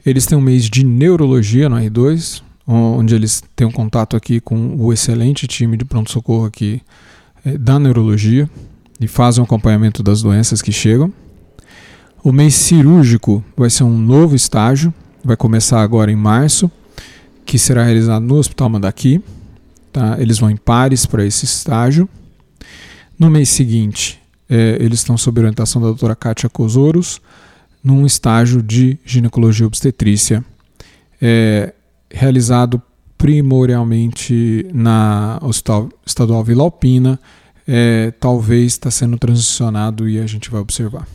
Eles 0.04 0.24
têm 0.24 0.36
um 0.36 0.42
mês 0.42 0.64
de 0.64 0.82
neurologia 0.84 1.68
no 1.68 1.76
R2, 1.76 2.42
onde 2.66 3.14
eles 3.14 3.42
têm 3.54 3.66
um 3.66 3.70
contato 3.70 4.16
aqui 4.16 4.40
com 4.40 4.76
o 4.76 4.92
excelente 4.92 5.46
time 5.46 5.76
de 5.76 5.84
pronto-socorro 5.84 6.46
aqui 6.46 6.80
da 7.44 7.78
neurologia 7.78 8.48
e 9.00 9.08
fazem 9.08 9.40
um 9.40 9.44
acompanhamento 9.44 10.02
das 10.02 10.22
doenças 10.22 10.62
que 10.62 10.72
chegam. 10.72 11.12
O 12.22 12.30
mês 12.30 12.54
cirúrgico 12.54 13.44
vai 13.56 13.68
ser 13.68 13.82
um 13.82 13.98
novo 13.98 14.36
estágio, 14.36 14.94
vai 15.24 15.36
começar 15.36 15.82
agora 15.82 16.10
em 16.10 16.16
março, 16.16 16.70
que 17.44 17.58
será 17.58 17.82
realizado 17.82 18.24
no 18.24 18.36
Hospital 18.36 18.68
Mandaqui. 18.68 19.20
Tá? 19.92 20.16
Eles 20.20 20.38
vão 20.38 20.50
em 20.50 20.56
pares 20.56 21.04
para 21.04 21.24
esse 21.24 21.44
estágio. 21.44 22.08
No 23.18 23.28
mês 23.28 23.48
seguinte, 23.48 24.20
é, 24.48 24.76
eles 24.80 25.00
estão 25.00 25.18
sob 25.18 25.40
orientação 25.40 25.82
da 25.82 25.88
doutora 25.88 26.14
Kátia 26.14 26.48
Cosoros, 26.48 27.20
num 27.82 28.06
estágio 28.06 28.62
de 28.62 28.98
ginecologia 29.04 29.66
obstetrícia, 29.66 30.44
é, 31.20 31.74
realizado 32.08 32.80
primordialmente 33.22 34.66
na 34.74 35.38
Hospital 35.40 35.88
Estadual 36.04 36.42
Vila 36.42 36.64
Alpina. 36.64 37.20
É, 37.68 38.10
talvez 38.18 38.72
está 38.72 38.90
sendo 38.90 39.16
transicionado 39.16 40.08
e 40.08 40.18
a 40.18 40.26
gente 40.26 40.50
vai 40.50 40.60
observar 40.60 41.06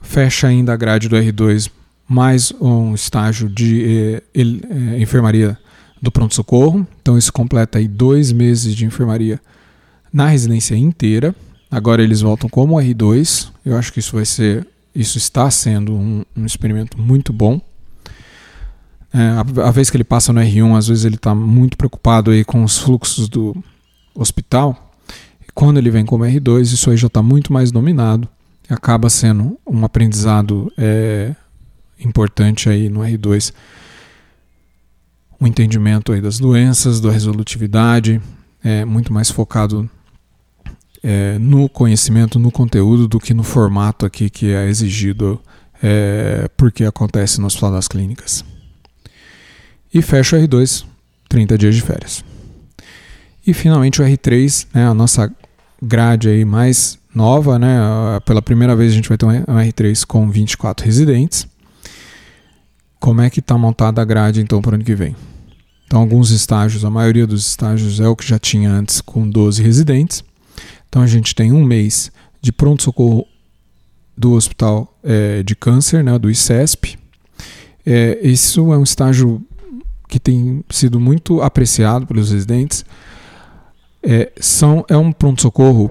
fecha 0.00 0.46
ainda 0.46 0.72
a 0.72 0.76
grade 0.76 1.06
do 1.06 1.16
R2 1.16 1.70
mais 2.08 2.50
um 2.58 2.94
estágio 2.94 3.46
de 3.46 3.84
eh, 3.84 4.22
eh, 4.34 5.02
enfermaria 5.02 5.58
do 6.00 6.10
pronto-socorro. 6.10 6.86
Então 7.02 7.18
isso 7.18 7.30
completa 7.30 7.76
aí 7.76 7.86
dois 7.86 8.32
meses 8.32 8.74
de 8.74 8.86
enfermaria 8.86 9.38
na 10.10 10.28
residência 10.28 10.74
inteira. 10.74 11.36
Agora 11.70 12.02
eles 12.02 12.22
voltam 12.22 12.48
como 12.48 12.76
R2. 12.76 13.50
Eu 13.66 13.76
acho 13.76 13.92
que 13.92 13.98
isso 13.98 14.16
vai 14.16 14.24
ser, 14.24 14.66
isso 14.94 15.18
está 15.18 15.50
sendo 15.50 15.92
um, 15.92 16.24
um 16.34 16.46
experimento 16.46 16.98
muito 16.98 17.34
bom. 17.34 17.60
É, 19.12 19.20
a, 19.20 19.68
a, 19.68 19.70
vez 19.70 19.90
que 19.90 19.96
ele 19.96 20.04
passa 20.04 20.32
no 20.32 20.40
R1, 20.40 20.76
às 20.76 20.88
vezes 20.88 21.04
ele 21.04 21.16
está 21.16 21.34
muito 21.34 21.76
preocupado 21.76 22.30
aí 22.30 22.44
com 22.44 22.62
os 22.62 22.78
fluxos 22.78 23.28
do 23.28 23.56
hospital. 24.14 24.92
E 25.40 25.50
quando 25.54 25.78
ele 25.78 25.90
vem 25.90 26.04
como 26.04 26.24
R2, 26.24 26.62
isso 26.62 26.90
aí 26.90 26.96
já 26.96 27.06
está 27.06 27.22
muito 27.22 27.52
mais 27.52 27.70
dominado 27.70 28.28
acaba 28.68 29.08
sendo 29.08 29.58
um 29.66 29.84
aprendizado 29.84 30.70
é, 30.76 31.34
importante 31.98 32.68
aí 32.68 32.88
no 32.88 33.00
R2 33.00 33.52
o 35.40 35.46
entendimento 35.46 36.12
aí 36.12 36.20
das 36.20 36.38
doenças, 36.38 37.00
da 37.00 37.12
resolutividade, 37.12 38.20
é 38.62 38.84
muito 38.84 39.12
mais 39.12 39.30
focado 39.30 39.88
é, 41.00 41.38
no 41.38 41.68
conhecimento, 41.68 42.40
no 42.40 42.50
conteúdo, 42.50 43.06
do 43.06 43.20
que 43.20 43.32
no 43.32 43.44
formato 43.44 44.04
aqui 44.04 44.28
que 44.28 44.50
é 44.50 44.68
exigido 44.68 45.40
é, 45.80 46.50
porque 46.56 46.84
acontece 46.84 47.40
no 47.40 47.46
Hospital 47.46 47.70
das 47.70 47.86
Clínicas. 47.86 48.44
E 49.92 50.02
fecha 50.02 50.36
o 50.36 50.40
R2, 50.40 50.84
30 51.28 51.58
dias 51.58 51.74
de 51.74 51.82
férias. 51.82 52.24
E 53.46 53.54
finalmente 53.54 54.02
o 54.02 54.04
R3, 54.04 54.66
né, 54.74 54.86
a 54.86 54.94
nossa 54.94 55.32
grade 55.80 56.28
aí 56.28 56.44
mais 56.44 56.98
nova, 57.14 57.58
né? 57.58 57.78
Pela 58.24 58.42
primeira 58.42 58.76
vez 58.76 58.92
a 58.92 58.94
gente 58.94 59.08
vai 59.08 59.16
ter 59.16 59.26
um 59.26 59.30
R3 59.30 60.04
com 60.06 60.28
24 60.30 60.84
residentes. 60.84 61.46
Como 63.00 63.20
é 63.20 63.30
que 63.30 63.40
está 63.40 63.56
montada 63.56 64.02
a 64.02 64.04
grade 64.04 64.40
então 64.40 64.60
para 64.60 64.72
o 64.72 64.74
ano 64.74 64.84
que 64.84 64.94
vem? 64.94 65.16
Então, 65.86 66.00
alguns 66.00 66.30
estágios, 66.30 66.84
a 66.84 66.90
maioria 66.90 67.26
dos 67.26 67.46
estágios 67.46 67.98
é 67.98 68.06
o 68.06 68.14
que 68.14 68.26
já 68.26 68.38
tinha 68.38 68.70
antes, 68.70 69.00
com 69.00 69.28
12 69.28 69.62
residentes. 69.62 70.22
Então, 70.86 71.00
a 71.00 71.06
gente 71.06 71.34
tem 71.34 71.50
um 71.50 71.64
mês 71.64 72.12
de 72.42 72.52
pronto-socorro 72.52 73.26
do 74.14 74.32
Hospital 74.32 74.98
é, 75.02 75.42
de 75.42 75.56
Câncer, 75.56 76.04
né, 76.04 76.18
do 76.18 76.30
ICESP. 76.30 76.98
É, 77.86 78.18
isso 78.22 78.70
é 78.70 78.76
um 78.76 78.82
estágio 78.82 79.42
que 80.08 80.18
tem 80.18 80.64
sido 80.70 80.98
muito 80.98 81.42
apreciado 81.42 82.06
pelos 82.06 82.32
residentes. 82.32 82.84
É, 84.02 84.32
são, 84.40 84.84
é 84.88 84.96
um 84.96 85.12
pronto-socorro 85.12 85.90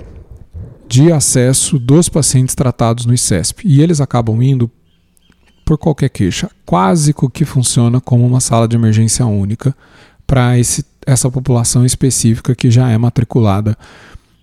de 0.87 1.11
acesso 1.11 1.77
dos 1.77 2.09
pacientes 2.09 2.55
tratados 2.55 3.05
no 3.05 3.13
ICESP. 3.13 3.67
E 3.67 3.81
eles 3.81 4.01
acabam 4.01 4.41
indo 4.41 4.71
por 5.65 5.77
qualquer 5.77 6.09
queixa. 6.09 6.49
Quase 6.65 7.13
que 7.31 7.45
funciona 7.45 8.01
como 8.01 8.25
uma 8.25 8.39
sala 8.39 8.67
de 8.67 8.75
emergência 8.75 9.25
única 9.25 9.75
para 10.25 10.53
essa 11.05 11.29
população 11.29 11.85
específica 11.85 12.55
que 12.55 12.71
já 12.71 12.89
é 12.89 12.97
matriculada 12.97 13.77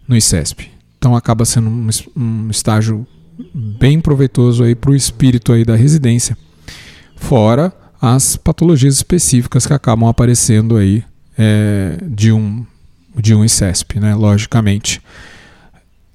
no 0.06 0.16
ICESP. 0.16 0.70
Então 0.98 1.16
acaba 1.16 1.44
sendo 1.44 1.68
um, 1.68 1.88
um 2.16 2.50
estágio 2.50 3.06
bem 3.52 4.00
proveitoso 4.00 4.64
para 4.76 4.90
o 4.90 4.94
espírito 4.94 5.52
aí 5.52 5.64
da 5.64 5.74
residência. 5.74 6.36
Fora 7.16 7.72
as 8.04 8.36
patologias 8.36 8.96
específicas 8.96 9.66
que 9.66 9.72
acabam 9.72 10.08
aparecendo 10.08 10.76
aí 10.76 11.02
é, 11.38 11.96
de 12.02 12.30
um 12.30 12.66
de 13.16 13.32
um 13.32 13.44
ICESP, 13.44 14.00
né, 14.00 14.14
logicamente. 14.14 15.00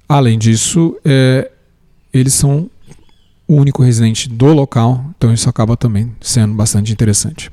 Além 0.06 0.38
disso, 0.38 0.96
é, 1.02 1.50
eles 2.12 2.34
são 2.34 2.70
o 3.48 3.54
único 3.54 3.82
residente 3.82 4.28
do 4.28 4.52
local, 4.52 5.04
então 5.16 5.32
isso 5.32 5.48
acaba 5.48 5.76
também 5.76 6.14
sendo 6.20 6.54
bastante 6.54 6.92
interessante. 6.92 7.50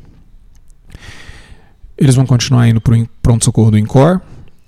Eles 1.97 2.13
vão 2.13 2.26
continuar 2.26 2.67
indo 2.67 2.82
para 2.82 2.95
o 2.95 3.08
pronto-socorro 3.23 3.71
do 3.71 3.78
INCOR, 3.78 4.21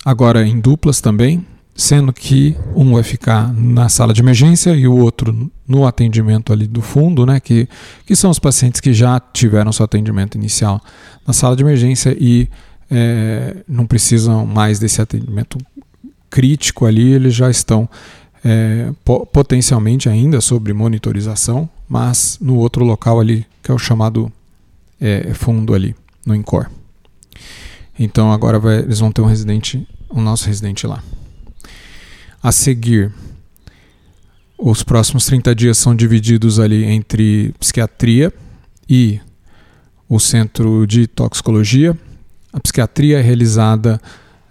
agora 0.03 0.47
em 0.47 0.59
duplas 0.59 1.01
também, 1.01 1.45
sendo 1.79 2.11
que 2.11 2.57
um 2.75 2.93
vai 2.93 3.03
ficar 3.03 3.53
na 3.53 3.87
sala 3.87 4.13
de 4.13 4.21
emergência 4.21 4.71
e 4.75 4.85
o 4.85 4.97
outro 4.97 5.49
no 5.65 5.87
atendimento 5.87 6.51
ali 6.51 6.67
do 6.67 6.81
fundo, 6.81 7.25
né, 7.25 7.39
que, 7.39 7.69
que 8.05 8.17
são 8.17 8.29
os 8.29 8.37
pacientes 8.37 8.81
que 8.81 8.93
já 8.93 9.17
tiveram 9.17 9.71
seu 9.71 9.85
atendimento 9.85 10.37
inicial 10.37 10.81
na 11.25 11.31
sala 11.31 11.55
de 11.55 11.63
emergência 11.63 12.15
e 12.19 12.49
é, 12.91 13.63
não 13.65 13.87
precisam 13.87 14.45
mais 14.45 14.77
desse 14.77 15.01
atendimento 15.01 15.57
crítico 16.29 16.85
ali, 16.85 17.13
eles 17.13 17.33
já 17.33 17.49
estão 17.49 17.87
é, 18.43 18.91
potencialmente 19.31 20.09
ainda 20.09 20.41
sobre 20.41 20.73
monitorização, 20.73 21.69
mas 21.87 22.37
no 22.41 22.57
outro 22.57 22.83
local 22.83 23.21
ali, 23.21 23.45
que 23.63 23.71
é 23.71 23.73
o 23.73 23.79
chamado 23.79 24.29
é, 24.99 25.33
fundo 25.33 25.73
ali, 25.73 25.95
no 26.25 26.35
INCOR. 26.35 26.69
Então 27.97 28.33
agora 28.33 28.59
vai, 28.59 28.79
eles 28.79 28.99
vão 28.99 29.13
ter 29.13 29.21
um 29.21 29.27
residente, 29.27 29.87
o 30.09 30.19
um 30.19 30.21
nosso 30.21 30.45
residente 30.45 30.85
lá. 30.85 31.01
A 32.41 32.51
seguir, 32.53 33.11
os 34.57 34.81
próximos 34.81 35.25
30 35.25 35.53
dias 35.53 35.77
são 35.77 35.95
divididos 35.95 36.59
ali 36.59 36.85
entre 36.85 37.53
psiquiatria 37.59 38.33
e 38.87 39.19
o 40.07 40.19
centro 40.19 40.87
de 40.87 41.05
toxicologia. 41.05 41.97
A 42.53 42.59
psiquiatria 42.59 43.19
é 43.19 43.21
realizada 43.21 44.01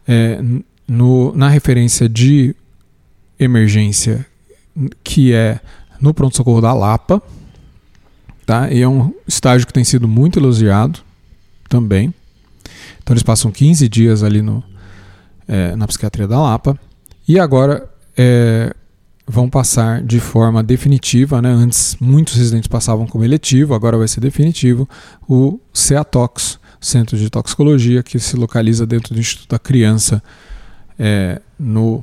é, 0.07 0.39
no, 0.87 1.35
na 1.35 1.49
referência 1.49 2.09
de 2.09 2.55
emergência, 3.39 4.27
que 5.03 5.33
é 5.33 5.61
no 6.01 6.13
pronto-socorro 6.13 6.61
da 6.61 6.73
Lapa, 6.73 7.23
tá? 8.45 8.71
E 8.71 8.83
é 8.83 8.89
um 8.89 9.13
estágio 9.27 9.67
que 9.67 9.73
tem 9.73 9.85
sido 9.85 10.07
muito 10.07 10.39
elogiado 10.39 11.01
também. 11.69 12.13
Então 13.03 13.15
eles 13.15 13.23
passam 13.23 13.51
15 13.51 13.89
dias 13.89 14.23
ali 14.23 14.43
no, 14.43 14.63
é, 15.47 15.75
na 15.75 15.87
psiquiatria 15.87 16.29
da 16.29 16.41
Lapa. 16.41 16.79
E 17.29 17.39
agora 17.39 17.87
é, 18.17 18.75
vão 19.27 19.51
passar 19.51 20.03
de 20.03 20.19
forma 20.19 20.63
definitiva, 20.63 21.43
né? 21.43 21.51
Antes 21.51 21.95
muitos 22.01 22.35
residentes 22.35 22.67
passavam 22.69 23.07
como 23.07 23.23
eletivo, 23.23 23.75
agora 23.75 23.99
vai 23.99 24.09
ser 24.09 24.21
definitivo, 24.21 24.89
o 25.29 25.61
CEATOX, 25.75 26.59
Centro 26.81 27.19
de 27.19 27.29
Toxicologia, 27.29 28.03
que 28.03 28.19
se 28.19 28.35
localiza 28.35 28.87
dentro 28.87 29.13
do 29.13 29.21
Instituto 29.21 29.51
da 29.51 29.59
Criança 29.59 30.23
é, 30.99 31.43
no, 31.59 32.03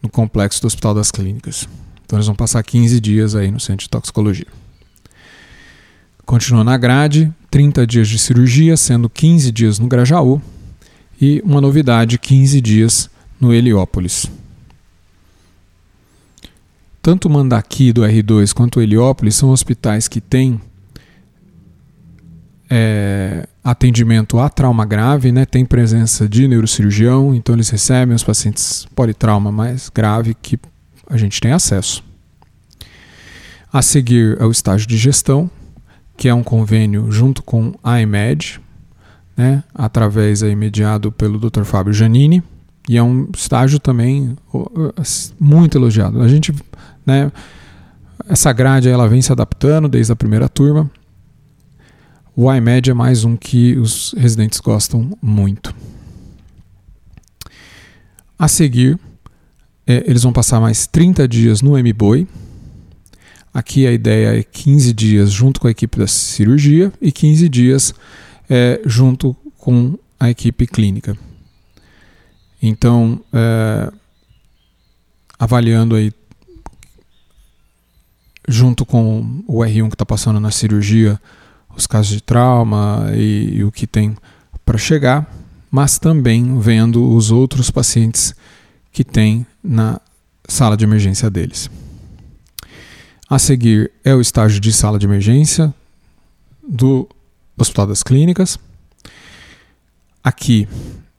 no 0.00 0.08
complexo 0.08 0.60
do 0.62 0.66
Hospital 0.66 0.94
das 0.94 1.10
Clínicas. 1.10 1.68
Então 2.06 2.18
eles 2.18 2.26
vão 2.26 2.36
passar 2.36 2.62
15 2.62 3.00
dias 3.00 3.34
aí 3.34 3.50
no 3.50 3.58
centro 3.58 3.84
de 3.84 3.90
toxicologia. 3.90 4.46
Continua 6.24 6.62
na 6.62 6.76
grade, 6.76 7.32
30 7.50 7.84
dias 7.84 8.08
de 8.08 8.18
cirurgia, 8.18 8.76
sendo 8.76 9.10
15 9.10 9.50
dias 9.50 9.78
no 9.80 9.88
Grajaú. 9.88 10.40
E 11.20 11.42
uma 11.44 11.60
novidade: 11.60 12.18
15 12.18 12.60
dias 12.60 13.10
no 13.40 13.52
Heliópolis. 13.52 14.30
Tanto 17.02 17.28
Mandaqui 17.28 17.92
do 17.92 18.02
R2 18.02 18.54
quanto 18.54 18.80
Heliópolis 18.80 19.34
são 19.34 19.50
hospitais 19.50 20.06
que 20.06 20.20
têm 20.20 20.60
é, 22.70 23.46
atendimento 23.62 24.38
a 24.38 24.48
trauma 24.48 24.86
grave, 24.86 25.32
né? 25.32 25.44
tem 25.44 25.64
presença 25.64 26.28
de 26.28 26.46
neurocirurgião, 26.46 27.34
então 27.34 27.56
eles 27.56 27.68
recebem 27.70 28.14
os 28.14 28.22
pacientes 28.22 28.86
politrauma 28.94 29.50
mais 29.50 29.90
grave 29.92 30.32
que 30.40 30.56
a 31.10 31.16
gente 31.16 31.40
tem 31.40 31.50
acesso. 31.50 32.04
A 33.72 33.82
seguir 33.82 34.40
é 34.40 34.44
o 34.44 34.50
estágio 34.52 34.86
de 34.86 34.96
gestão, 34.96 35.50
que 36.16 36.28
é 36.28 36.34
um 36.34 36.42
convênio 36.44 37.10
junto 37.10 37.42
com 37.42 37.74
a 37.82 38.00
EMED, 38.00 38.60
né? 39.36 39.64
através 39.74 40.42
aí 40.44 40.54
mediado 40.54 41.10
pelo 41.10 41.38
Dr. 41.38 41.64
Fábio 41.64 41.92
Janini, 41.92 42.44
e 42.88 42.96
é 42.96 43.02
um 43.02 43.28
estágio 43.34 43.78
também 43.78 44.36
muito 45.38 45.76
elogiado. 45.76 46.20
A 46.20 46.28
gente 46.28 46.52
né? 47.04 47.30
Essa 48.28 48.52
grade 48.52 48.88
ela 48.88 49.08
vem 49.08 49.20
se 49.20 49.32
adaptando 49.32 49.88
desde 49.88 50.12
a 50.12 50.16
primeira 50.16 50.48
turma. 50.48 50.90
O 52.34 52.52
iMed 52.52 52.90
é 52.90 52.94
mais 52.94 53.24
um 53.24 53.36
que 53.36 53.76
os 53.76 54.14
residentes 54.16 54.60
gostam 54.60 55.10
muito. 55.20 55.74
A 58.38 58.48
seguir, 58.48 58.98
é, 59.86 60.04
eles 60.06 60.22
vão 60.22 60.32
passar 60.32 60.60
mais 60.60 60.86
30 60.86 61.28
dias 61.28 61.60
no 61.60 61.76
MBOI. 61.76 62.26
Aqui 63.52 63.86
a 63.86 63.92
ideia 63.92 64.38
é 64.38 64.42
15 64.42 64.92
dias 64.94 65.30
junto 65.30 65.60
com 65.60 65.68
a 65.68 65.70
equipe 65.70 65.98
da 65.98 66.06
cirurgia 66.06 66.92
e 67.00 67.12
15 67.12 67.48
dias 67.48 67.94
é, 68.48 68.80
junto 68.86 69.36
com 69.58 69.98
a 70.18 70.30
equipe 70.30 70.66
clínica. 70.66 71.16
Então, 72.62 73.20
é, 73.32 73.92
avaliando 75.38 75.96
aí 75.96 76.12
junto 78.48 78.84
com 78.84 79.42
o 79.46 79.58
R1 79.58 79.88
que 79.88 79.94
está 79.94 80.06
passando 80.06 80.40
na 80.40 80.50
cirurgia, 80.50 81.20
os 81.76 81.86
casos 81.86 82.12
de 82.12 82.20
trauma 82.20 83.10
e, 83.14 83.56
e 83.56 83.64
o 83.64 83.72
que 83.72 83.86
tem 83.86 84.16
para 84.64 84.78
chegar, 84.78 85.30
mas 85.70 85.98
também 85.98 86.58
vendo 86.58 87.14
os 87.14 87.30
outros 87.30 87.70
pacientes 87.70 88.34
que 88.92 89.04
tem 89.04 89.46
na 89.62 90.00
sala 90.46 90.76
de 90.76 90.84
emergência 90.84 91.30
deles. 91.30 91.70
A 93.28 93.38
seguir 93.38 93.90
é 94.04 94.14
o 94.14 94.20
estágio 94.20 94.60
de 94.60 94.72
sala 94.72 94.98
de 94.98 95.06
emergência 95.06 95.72
do 96.68 97.08
Hospital 97.56 97.86
das 97.86 98.02
Clínicas. 98.02 98.58
Aqui 100.22 100.68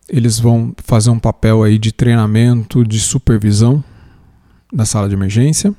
eles 0.08 0.40
vão 0.40 0.76
fazer 0.78 1.10
um 1.10 1.18
papel 1.18 1.64
aí 1.64 1.80
de 1.80 1.92
treinamento, 1.92 2.86
de 2.86 3.00
supervisão 3.00 3.84
da 4.72 4.86
sala 4.86 5.08
de 5.08 5.16
emergência 5.16 5.74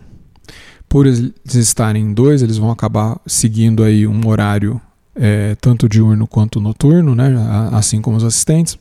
por 0.95 1.09
eles 1.09 1.33
estarem 1.57 2.05
em 2.05 2.15
dois, 2.15 2.41
eles 2.41 2.57
vão 2.57 2.71
acabar 2.71 3.21
seguindo 3.27 3.83
aí 3.83 4.07
um 4.07 4.29
horário 4.29 4.81
é, 5.13 5.57
tanto 5.57 5.89
diurno 5.89 6.25
quanto 6.25 6.61
noturno, 6.61 7.17
né, 7.17 7.35
assim 7.73 8.01
como 8.01 8.17
os 8.17 8.23
assistentes, 8.23 8.79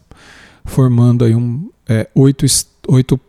formando 0.63 1.26
aí 1.26 1.34
um, 1.34 1.71
é, 1.89 2.08
oito, 2.13 2.45
oito 2.88 3.19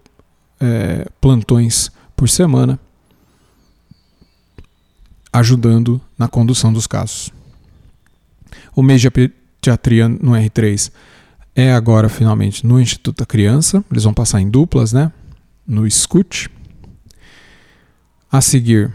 é, 0.61 1.09
plantões 1.19 1.91
por 2.15 2.29
semana, 2.29 2.79
ajudando 5.33 5.99
na 6.19 6.29
condução 6.29 6.71
dos 6.71 6.87
casos. 6.87 7.33
O 8.77 8.83
mês 8.83 9.01
de 9.01 9.11
pediatria 9.11 10.11
no 10.11 10.33
R3 10.33 10.93
é 11.57 11.73
agora 11.73 12.11
finalmente 12.11 12.67
no 12.67 12.79
Instituto 12.79 13.21
da 13.21 13.25
Criança, 13.25 13.83
eles 13.91 14.05
vão 14.05 14.13
passar 14.13 14.43
em 14.43 14.51
duplas, 14.51 14.93
né, 14.93 15.11
no 15.67 15.87
SCUT, 15.91 16.51
a 18.37 18.41
seguir, 18.41 18.93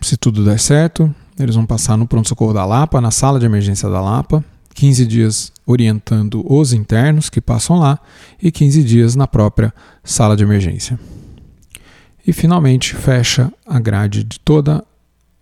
se 0.00 0.16
tudo 0.16 0.42
der 0.42 0.58
certo, 0.58 1.14
eles 1.38 1.54
vão 1.54 1.66
passar 1.66 1.98
no 1.98 2.06
pronto-socorro 2.06 2.54
da 2.54 2.64
Lapa, 2.64 2.98
na 2.98 3.10
sala 3.10 3.38
de 3.38 3.44
emergência 3.44 3.90
da 3.90 4.00
Lapa, 4.00 4.42
15 4.72 5.04
dias 5.04 5.52
orientando 5.66 6.42
os 6.50 6.72
internos 6.72 7.28
que 7.28 7.42
passam 7.42 7.78
lá 7.78 7.98
e 8.42 8.50
15 8.50 8.82
dias 8.82 9.14
na 9.14 9.26
própria 9.26 9.70
sala 10.02 10.34
de 10.34 10.42
emergência. 10.42 10.98
E 12.26 12.32
finalmente 12.32 12.94
fecha 12.94 13.52
a 13.66 13.78
grade 13.78 14.24
de 14.24 14.40
toda 14.40 14.82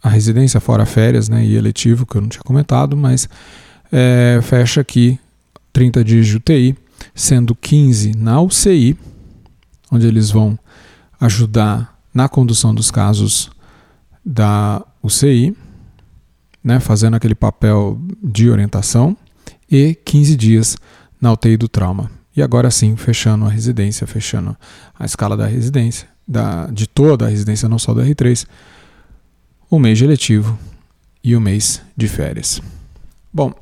a 0.02 0.08
residência, 0.08 0.58
fora 0.58 0.84
férias 0.84 1.28
né, 1.28 1.44
e 1.44 1.54
eletivo, 1.54 2.04
que 2.04 2.16
eu 2.16 2.22
não 2.22 2.28
tinha 2.28 2.42
comentado, 2.42 2.96
mas 2.96 3.28
é, 3.92 4.40
fecha 4.42 4.80
aqui 4.80 5.16
30 5.72 6.02
dias 6.02 6.26
de 6.26 6.38
UTI, 6.38 6.76
sendo 7.14 7.54
15 7.54 8.16
na 8.16 8.40
UCI, 8.40 8.98
onde 9.92 10.08
eles 10.08 10.28
vão 10.28 10.58
ajudar 11.20 11.91
na 12.12 12.28
condução 12.28 12.74
dos 12.74 12.90
casos 12.90 13.50
da 14.24 14.84
UCI, 15.02 15.56
né, 16.62 16.78
fazendo 16.78 17.14
aquele 17.14 17.34
papel 17.34 18.00
de 18.22 18.48
orientação, 18.50 19.16
e 19.70 19.94
15 19.94 20.36
dias 20.36 20.76
na 21.20 21.32
UTI 21.32 21.56
do 21.56 21.68
trauma. 21.68 22.10
E 22.36 22.42
agora 22.42 22.70
sim, 22.70 22.94
fechando 22.96 23.46
a 23.46 23.48
residência, 23.48 24.06
fechando 24.06 24.56
a 24.98 25.04
escala 25.04 25.36
da 25.36 25.46
residência, 25.46 26.08
da, 26.28 26.66
de 26.66 26.86
toda 26.86 27.26
a 27.26 27.28
residência, 27.28 27.68
não 27.68 27.78
só 27.78 27.94
do 27.94 28.02
R3, 28.02 28.46
o 29.70 29.78
mês 29.78 29.98
de 29.98 30.04
eletivo 30.04 30.58
e 31.24 31.34
o 31.34 31.40
mês 31.40 31.82
de 31.96 32.06
férias. 32.08 32.60
Bom, 33.32 33.52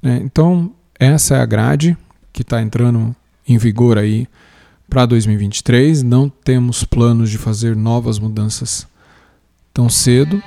né, 0.00 0.20
então 0.22 0.72
essa 0.98 1.36
é 1.36 1.40
a 1.40 1.46
grade 1.46 1.96
que 2.32 2.42
está 2.42 2.62
entrando 2.62 3.14
em 3.46 3.58
vigor 3.58 3.98
aí 3.98 4.28
para 4.88 5.06
2023. 5.06 6.02
Não 6.02 6.28
temos 6.28 6.84
planos 6.84 7.30
de 7.30 7.38
fazer 7.38 7.76
novas 7.76 8.18
mudanças 8.18 8.86
tão 9.72 9.88
cedo. 9.88 10.42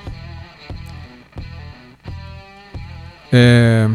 É, 3.31 3.89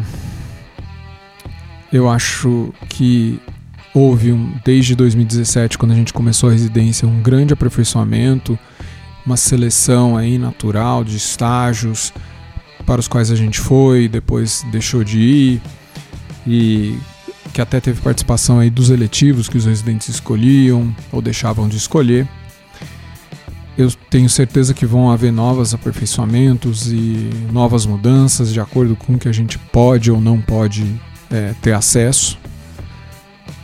eu 1.91 2.09
acho 2.09 2.73
que 2.89 3.39
houve 3.93 4.31
um, 4.31 4.53
desde 4.65 4.95
2017, 4.95 5.77
quando 5.77 5.91
a 5.91 5.95
gente 5.95 6.13
começou 6.13 6.49
a 6.49 6.51
residência, 6.51 7.07
um 7.07 7.21
grande 7.21 7.53
aperfeiçoamento, 7.53 8.57
uma 9.25 9.37
seleção 9.37 10.17
aí 10.17 10.37
natural 10.37 11.03
de 11.03 11.17
estágios 11.17 12.13
para 12.85 12.99
os 12.99 13.07
quais 13.07 13.31
a 13.31 13.35
gente 13.35 13.59
foi, 13.59 14.07
depois 14.07 14.63
deixou 14.71 15.03
de 15.03 15.19
ir 15.19 15.61
e 16.45 16.97
que 17.53 17.61
até 17.61 17.79
teve 17.79 18.01
participação 18.01 18.59
aí 18.59 18.69
dos 18.69 18.89
eletivos 18.89 19.49
que 19.49 19.57
os 19.57 19.65
residentes 19.65 20.09
escolhiam 20.09 20.95
ou 21.11 21.21
deixavam 21.21 21.67
de 21.67 21.77
escolher. 21.77 22.27
Eu 23.77 23.91
tenho 24.09 24.29
certeza 24.29 24.73
que 24.73 24.85
vão 24.85 25.11
haver 25.11 25.31
novos 25.31 25.73
aperfeiçoamentos 25.73 26.91
e 26.91 27.29
novas 27.51 27.85
mudanças 27.85 28.51
de 28.51 28.59
acordo 28.59 28.95
com 28.95 29.13
o 29.13 29.19
que 29.19 29.27
a 29.27 29.31
gente 29.31 29.59
pode 29.59 30.11
ou 30.11 30.19
não 30.19 30.41
pode 30.41 30.83
é, 31.29 31.53
ter 31.61 31.73
acesso. 31.73 32.39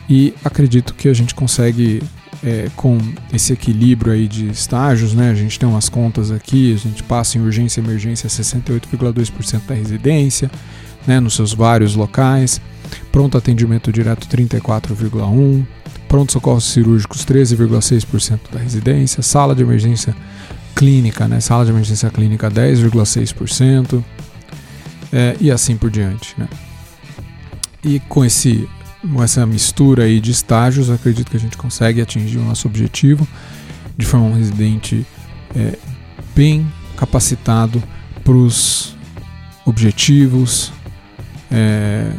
E 0.08 0.34
acredito 0.44 0.94
que 0.94 1.08
a 1.08 1.14
gente 1.14 1.34
consegue, 1.34 2.00
é, 2.44 2.70
com 2.76 2.98
esse 3.32 3.52
equilíbrio 3.52 4.12
aí 4.12 4.28
de 4.28 4.46
estágios, 4.48 5.14
né? 5.14 5.30
A 5.30 5.34
gente 5.34 5.58
tem 5.58 5.68
umas 5.68 5.88
contas 5.88 6.30
aqui, 6.30 6.74
a 6.74 6.78
gente 6.78 7.02
passa 7.02 7.36
em 7.36 7.40
urgência 7.40 7.80
e 7.80 7.84
emergência 7.84 8.28
68,2% 8.28 9.62
da 9.66 9.74
residência, 9.74 10.48
né, 11.06 11.18
nos 11.18 11.34
seus 11.34 11.52
vários 11.52 11.96
locais 11.96 12.60
pronto 13.10 13.38
atendimento 13.38 13.92
direto 13.92 14.26
34,1%, 14.28 15.66
pronto 16.08 16.32
socorros 16.32 16.64
cirúrgicos 16.64 17.24
13,6% 17.24 18.40
da 18.52 18.60
residência, 18.60 19.22
sala 19.22 19.54
de 19.54 19.62
emergência 19.62 20.14
clínica, 20.74 21.26
né, 21.26 21.40
sala 21.40 21.64
de 21.64 21.70
emergência 21.70 22.10
clínica 22.10 22.50
10,6%, 22.50 24.02
é, 25.12 25.36
e 25.40 25.50
assim 25.50 25.76
por 25.76 25.90
diante. 25.90 26.34
Né. 26.38 26.48
E 27.82 28.00
com 28.00 28.24
esse, 28.24 28.68
essa 29.22 29.44
mistura 29.46 30.04
aí 30.04 30.20
de 30.20 30.30
estágios, 30.30 30.90
acredito 30.90 31.30
que 31.30 31.36
a 31.36 31.40
gente 31.40 31.56
consegue 31.56 32.00
atingir 32.00 32.38
o 32.38 32.44
nosso 32.44 32.66
objetivo 32.66 33.26
de 33.96 34.06
formar 34.06 34.26
um 34.26 34.34
residente 34.34 35.06
é, 35.54 35.78
bem 36.34 36.66
capacitado 36.96 37.82
para 38.22 38.34
os 38.34 38.96
objetivos, 39.64 40.72
é, 41.50 42.10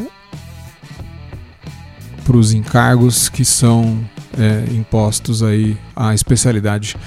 para 2.25 2.35
os 2.35 2.53
encargos 2.53 3.29
que 3.29 3.45
são 3.45 4.03
é, 4.37 4.73
impostos 4.73 5.43
aí 5.43 5.77
à 5.95 6.13
especialidade 6.13 6.97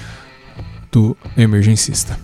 do 0.91 1.15
emergencista. 1.37 2.17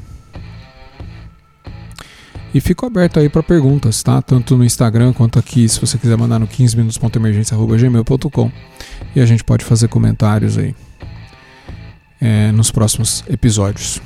E 2.53 2.61
fico 2.61 2.85
aberto 2.85 3.19
aí 3.19 3.27
para 3.27 3.43
perguntas, 3.43 4.01
tá? 4.01 4.21
Tanto 4.21 4.55
no 4.55 4.63
Instagram 4.63 5.11
quanto 5.11 5.37
aqui, 5.37 5.67
se 5.67 5.79
você 5.79 5.97
quiser 5.97 6.17
mandar 6.17 6.39
no 6.39 6.47
15minutos.emergência.gmail.com 6.47 8.51
e 9.13 9.19
a 9.19 9.25
gente 9.25 9.43
pode 9.43 9.65
fazer 9.65 9.89
comentários 9.89 10.57
aí 10.57 10.73
é, 12.21 12.53
nos 12.53 12.71
próximos 12.71 13.25
episódios. 13.27 14.01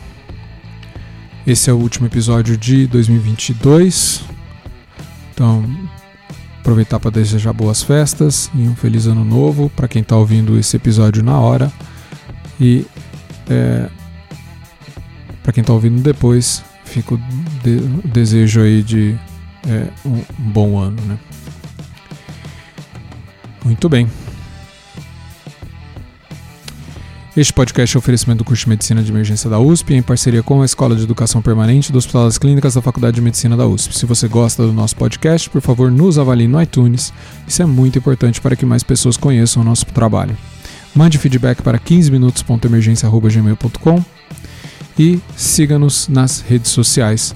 Esse 1.46 1.70
é 1.70 1.74
o 1.74 1.78
último 1.78 2.08
episódio 2.08 2.58
de 2.58 2.88
2022. 2.88 4.24
Então, 5.32 5.64
aproveitar 6.60 7.00
para 7.00 7.12
desejar 7.12 7.54
boas 7.54 7.82
festas 7.82 8.50
e 8.54 8.68
um 8.68 8.76
feliz 8.76 9.08
ano 9.08 9.24
novo 9.24 9.70
para 9.76 9.88
quem 9.88 10.02
está 10.02 10.16
ouvindo 10.16 10.58
esse 10.58 10.76
episódio 10.76 11.24
na 11.24 11.40
hora. 11.40 11.72
E 12.60 12.86
é, 13.50 13.90
para 15.42 15.54
quem 15.54 15.62
está 15.62 15.74
ouvindo 15.74 16.02
depois, 16.02 16.64
fica 16.86 17.16
o, 17.16 17.18
de, 17.64 17.80
desejo 18.08 18.62
aí 18.62 18.84
de 18.84 19.18
é, 19.68 19.88
um 20.06 20.24
bom 20.38 20.78
ano. 20.78 21.02
Né? 21.04 21.18
Muito 23.64 23.90
bem. 23.90 24.08
Este 27.40 27.54
podcast 27.54 27.96
é 27.96 27.98
um 27.98 28.02
oferecimento 28.02 28.40
do 28.40 28.44
curso 28.44 28.64
de 28.64 28.70
Medicina 28.70 29.02
de 29.02 29.10
Emergência 29.10 29.50
da 29.50 29.58
USP, 29.58 29.94
em 29.94 30.02
parceria 30.02 30.44
com 30.44 30.62
a 30.62 30.66
Escola 30.66 30.94
de 30.94 31.04
Educação 31.04 31.42
Permanente 31.42 31.90
do 31.90 31.98
Hospital 31.98 32.26
das 32.26 32.38
Clínicas 32.38 32.74
da 32.74 32.82
Faculdade 32.82 33.16
de 33.16 33.22
Medicina 33.22 33.56
da 33.56 33.66
USP. 33.66 33.98
Se 33.98 34.06
você 34.06 34.28
gosta 34.28 34.68
do 34.68 34.74
nosso 34.74 34.98
podcast, 34.98 35.50
por 35.50 35.62
favor, 35.62 35.90
nos 35.90 36.20
avalie 36.20 36.50
no 36.50 36.62
iTunes. 36.62 37.14
Isso 37.48 37.62
é 37.62 37.66
muito 37.66 37.98
importante 37.98 38.42
para 38.42 38.58
que 38.58 38.66
mais 38.66 38.84
pessoas 38.84 39.16
conheçam 39.16 39.62
o 39.62 39.66
nosso 39.66 39.86
trabalho. 39.86 40.38
Mande 40.94 41.18
feedback 41.18 41.62
para 41.62 41.80
15minutos.emergência.gmail.com 41.80 44.04
e 45.00 45.22
siga-nos 45.38 46.10
nas 46.10 46.42
redes 46.42 46.72
sociais. 46.72 47.34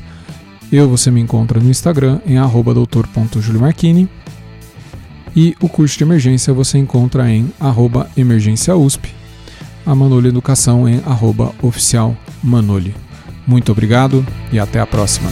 Eu 0.69 0.89
você 0.89 1.09
me 1.11 1.21
encontra 1.21 1.61
no 1.61 1.69
Instagram 1.69 2.19
em 2.25 2.35
doutor.juliomarchini 2.73 4.09
e 5.33 5.55
o 5.61 5.69
curso 5.69 5.97
de 5.97 6.03
emergência 6.03 6.53
você 6.53 6.77
encontra 6.77 7.31
em 7.31 7.49
emergênciausp 8.17 9.22
a 9.85 9.93
Manoli 9.93 10.29
Educação 10.29 10.87
em 10.87 11.01
arroba 11.05 11.53
oficial. 11.61 12.15
Muito 13.45 13.71
obrigado 13.71 14.25
e 14.51 14.59
até 14.59 14.79
a 14.79 14.85
próxima. 14.85 15.31